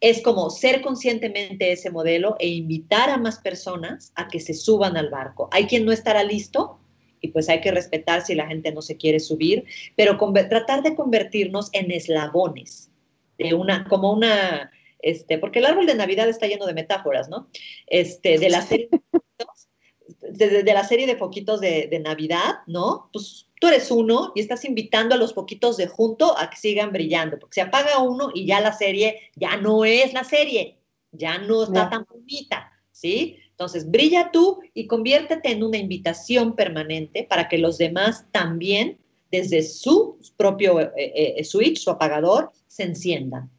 [0.00, 4.96] Es como ser conscientemente ese modelo e invitar a más personas a que se suban
[4.96, 5.48] al barco.
[5.52, 6.80] Hay quien no estará listo,
[7.22, 9.64] y pues hay que respetar si la gente no se quiere subir,
[9.96, 10.18] pero
[10.50, 12.90] tratar de convertirnos en eslabones,
[13.38, 17.48] de una, como una, este, porque el árbol de Navidad está lleno de metáforas, ¿no?
[17.86, 18.88] Este, de la serie
[20.20, 23.08] de, de, la serie de foquitos de, de, Navidad, ¿no?
[23.12, 26.92] Pues tú eres uno y estás invitando a los foquitos de junto a que sigan
[26.92, 30.78] brillando, porque se apaga uno y ya la serie ya no es la serie,
[31.12, 33.38] ya no está tan bonita, ¿sí?
[33.50, 38.98] Entonces, brilla tú y conviértete en una invitación permanente para que los demás también,
[39.30, 43.50] desde su propio eh, eh, eh, switch, su apagador, se enciendan.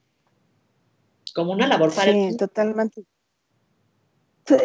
[1.33, 3.03] Como una labor para sí, totalmente.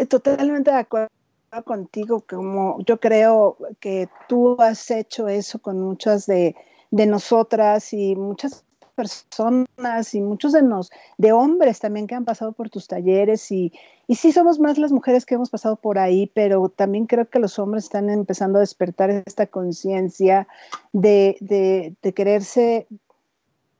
[0.09, 1.18] Totalmente de acuerdo
[1.64, 6.55] contigo, como yo creo que tú has hecho eso con muchas de,
[6.90, 12.53] de nosotras y muchas personas y muchos de, nos, de hombres también que han pasado
[12.53, 13.72] por tus talleres y,
[14.09, 17.38] y sí somos más las mujeres que hemos pasado por ahí, pero también creo que
[17.38, 20.49] los hombres están empezando a despertar esta conciencia
[20.92, 22.88] de, de, de, quererse,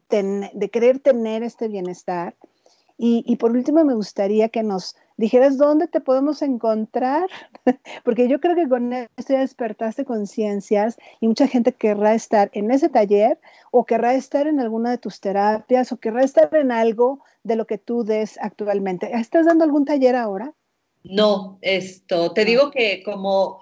[0.09, 2.37] de querer tener este bienestar.
[2.97, 7.29] Y, y por último me gustaría que nos dijeras dónde te podemos encontrar,
[8.05, 12.71] porque yo creo que con esto ya despertaste conciencias y mucha gente querrá estar en
[12.71, 13.39] ese taller
[13.71, 17.67] o querrá estar en alguna de tus terapias o querrá estar en algo de lo
[17.67, 19.11] que tú des actualmente.
[19.13, 20.55] ¿Estás dando algún taller ahora?
[21.05, 23.61] No, esto, te digo que como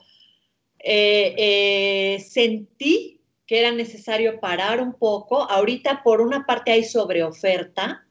[0.78, 8.05] eh, eh, sentí que era necesario parar un poco, ahorita por una parte hay sobreoferta,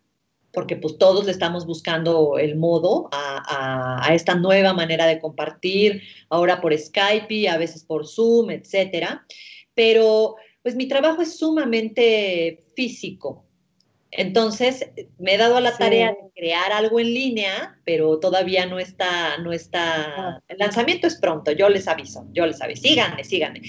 [0.56, 6.62] porque pues todos le estamos buscando el modo a, esta nueva manera de compartir, ahora
[6.62, 9.26] por Skype, a veces por Zoom, etcétera.
[9.74, 13.46] Pero pues mi trabajo es sumamente físico.
[14.18, 14.90] Entonces,
[15.20, 19.38] me he dado a la tarea de crear algo en línea, pero todavía no está,
[19.40, 23.62] no está, el lanzamiento es pronto, yo les aviso, yo les aviso, síganme, síganme.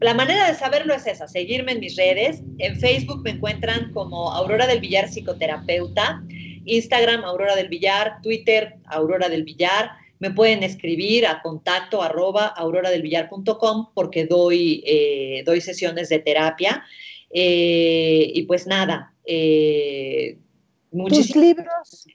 [0.00, 4.30] La manera de saberlo es esa, seguirme en mis redes, en Facebook me encuentran como
[4.30, 6.22] Aurora del Villar Psicoterapeuta,
[6.66, 9.92] Instagram Aurora del Villar, Twitter Aurora del Villar.
[10.18, 16.84] Me pueden escribir a contacto arroba auroradelvillar.com porque doy, eh, doy sesiones de terapia.
[17.30, 19.13] Eh, y pues nada.
[19.24, 20.38] Eh,
[20.90, 22.06] ¿Tus libros?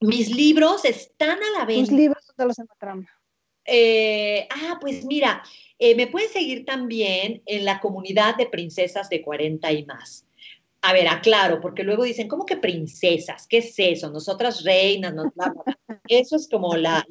[0.00, 1.88] Mis libros están a la venta.
[1.88, 3.06] ¿Tus libros dónde los encontramos?
[4.50, 5.42] ah, pues mira,
[5.80, 10.26] me pueden seguir también en la comunidad de princesas de 40 y más
[10.84, 13.46] a ver, aclaro, porque luego dicen, ¿cómo que princesas?
[13.46, 14.10] ¿Qué es eso?
[14.10, 15.32] Nosotras reinas, no,
[16.08, 17.06] eso es como la,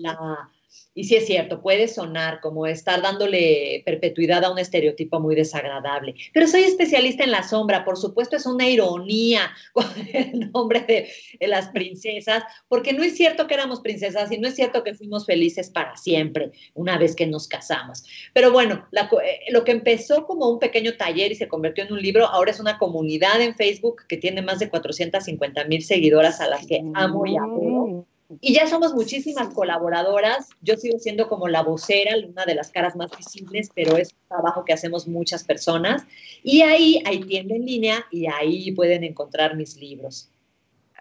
[0.95, 6.13] Y sí es cierto, puede sonar como estar dándole perpetuidad a un estereotipo muy desagradable.
[6.33, 11.47] Pero soy especialista en la sombra, por supuesto es una ironía con el nombre de,
[11.47, 15.25] las princesas, porque no es cierto que éramos princesas y no es cierto que fuimos
[15.25, 18.03] felices para siempre una vez que nos casamos.
[18.33, 22.01] Pero bueno, eh, lo que empezó como un pequeño taller y se convirtió en un
[22.01, 26.47] libro, ahora es una comunidad en Facebook que tiene más de 450 mil seguidoras a
[26.47, 28.05] las que amo y amo.
[28.41, 30.49] Y ya somos muchísimas colaboradoras.
[30.61, 34.27] Yo sigo siendo como la vocera, una de las caras más visibles, pero es un
[34.27, 36.03] trabajo que hacemos muchas personas.
[36.41, 40.29] Y ahí hay tienda en línea y ahí pueden encontrar mis libros.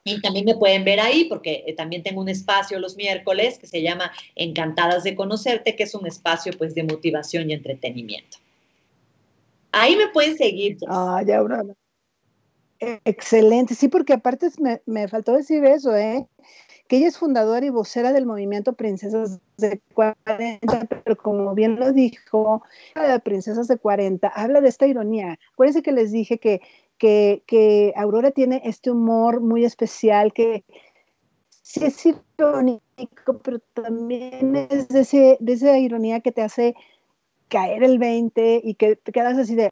[0.04, 3.68] Y también me pueden ver ahí porque eh, también tengo un espacio los miércoles que
[3.68, 8.38] se llama Encantadas de Conocerte, que es un espacio pues de motivación y entretenimiento.
[9.70, 10.76] Ahí me pueden seguir.
[10.88, 11.74] Ah, ya, Aurora.
[13.04, 16.26] Excelente, sí, porque aparte me, me faltó decir eso, ¿eh?
[16.88, 21.92] Que ella es fundadora y vocera del movimiento Princesas de 40, pero como bien lo
[21.92, 22.62] dijo,
[22.94, 25.38] de Princesas de 40 habla de esta ironía.
[25.52, 26.60] Acuérdense que les dije que,
[26.98, 30.64] que, Aurora tiene este humor muy especial que
[31.62, 36.74] sí es irónico, pero también es de, ese, de esa ironía que te hace
[37.48, 39.70] caer el 20 y que te quedas así de,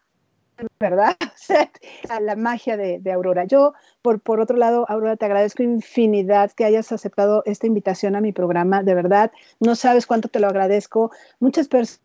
[0.78, 1.16] ¿verdad?
[2.20, 3.44] la magia de, Aurora.
[3.44, 8.20] Yo, por, por otro lado, Aurora, te agradezco infinidad que hayas aceptado esta invitación a
[8.20, 8.82] mi programa.
[8.82, 11.10] De verdad, no sabes cuánto te lo agradezco.
[11.38, 11.98] Muchas personas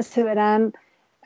[0.00, 0.72] se verán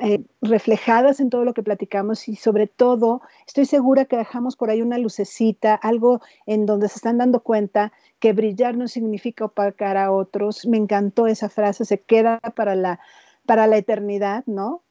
[0.02, 4.70] eh, reflejadas en todo lo que platicamos y sobre todo estoy segura que dejamos por
[4.70, 9.98] ahí una lucecita, algo en donde se están dando cuenta que brillar no significa opacar
[9.98, 10.66] a otros.
[10.66, 12.98] Me encantó esa frase, se queda para la,
[13.44, 14.82] para la eternidad, ¿no?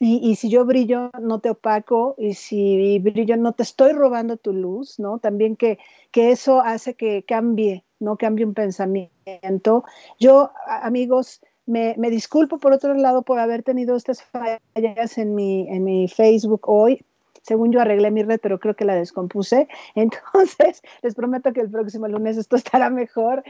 [0.00, 4.52] Y, si yo brillo, no te opaco, y si brillo, no te estoy robando tu
[4.52, 5.18] luz, ¿no?
[5.18, 5.78] También que,
[6.12, 8.16] que eso hace que cambie, ¿no?
[8.16, 9.84] Cambie un pensamiento.
[10.20, 15.68] Yo, amigos, me, me, disculpo por otro lado por haber tenido estas fallas en mi,
[15.68, 17.04] en mi Facebook hoy.
[17.42, 19.66] Según yo arreglé mi red, pero creo que la descompuse.
[19.96, 23.42] Entonces, les prometo que el próximo lunes esto estará mejor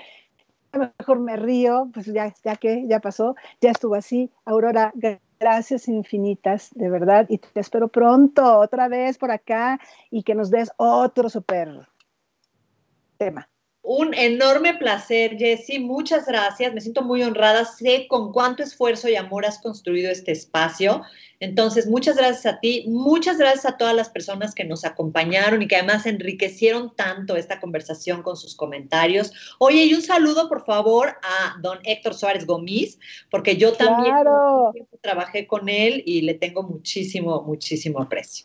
[0.73, 4.31] mejor me río, pues ya, ya que ya pasó, ya estuvo así.
[4.45, 4.93] Aurora,
[5.39, 9.81] gracias infinitas, de verdad, y te espero pronto otra vez por acá
[10.11, 11.89] y que nos des otro super
[13.17, 13.49] tema.
[13.91, 15.79] Un enorme placer, Jessy.
[15.79, 16.75] Muchas gracias.
[16.75, 17.65] Me siento muy honrada.
[17.65, 21.01] Sé con cuánto esfuerzo y amor has construido este espacio.
[21.41, 22.85] Entonces, muchas gracias a ti.
[22.87, 27.61] Muchas gracias a todas las personas que nos acompañaron y que además enriquecieron tanto esta
[27.61, 29.33] conversación con sus comentarios.
[29.59, 32.99] Oye, y un saludo, por favor, a don Héctor Suárez Gómez,
[33.31, 34.15] porque yo también
[35.01, 38.45] trabajé con él y le tengo muchísimo, muchísimo aprecio.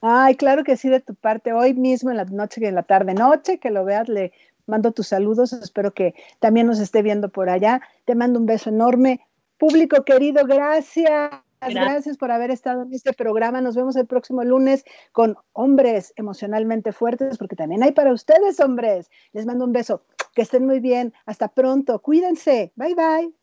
[0.00, 2.84] Ay, claro que sí, de tu parte, hoy mismo en la noche y en la
[2.84, 4.32] tarde noche, que lo veas, le
[4.66, 7.80] mando tus saludos, espero que también nos esté viendo por allá.
[8.04, 9.20] Te mando un beso enorme.
[9.56, 11.30] Público querido, gracias.
[11.60, 12.16] Gracias.
[12.16, 13.60] por haber estado en este programa.
[13.60, 19.10] Nos vemos el próximo lunes con hombres emocionalmente fuertes, porque también hay para ustedes, hombres.
[19.32, 20.04] Les mando un beso.
[20.34, 21.12] Que estén muy bien.
[21.26, 22.00] Hasta pronto.
[22.00, 22.72] Cuídense.
[22.76, 23.37] Bye bye.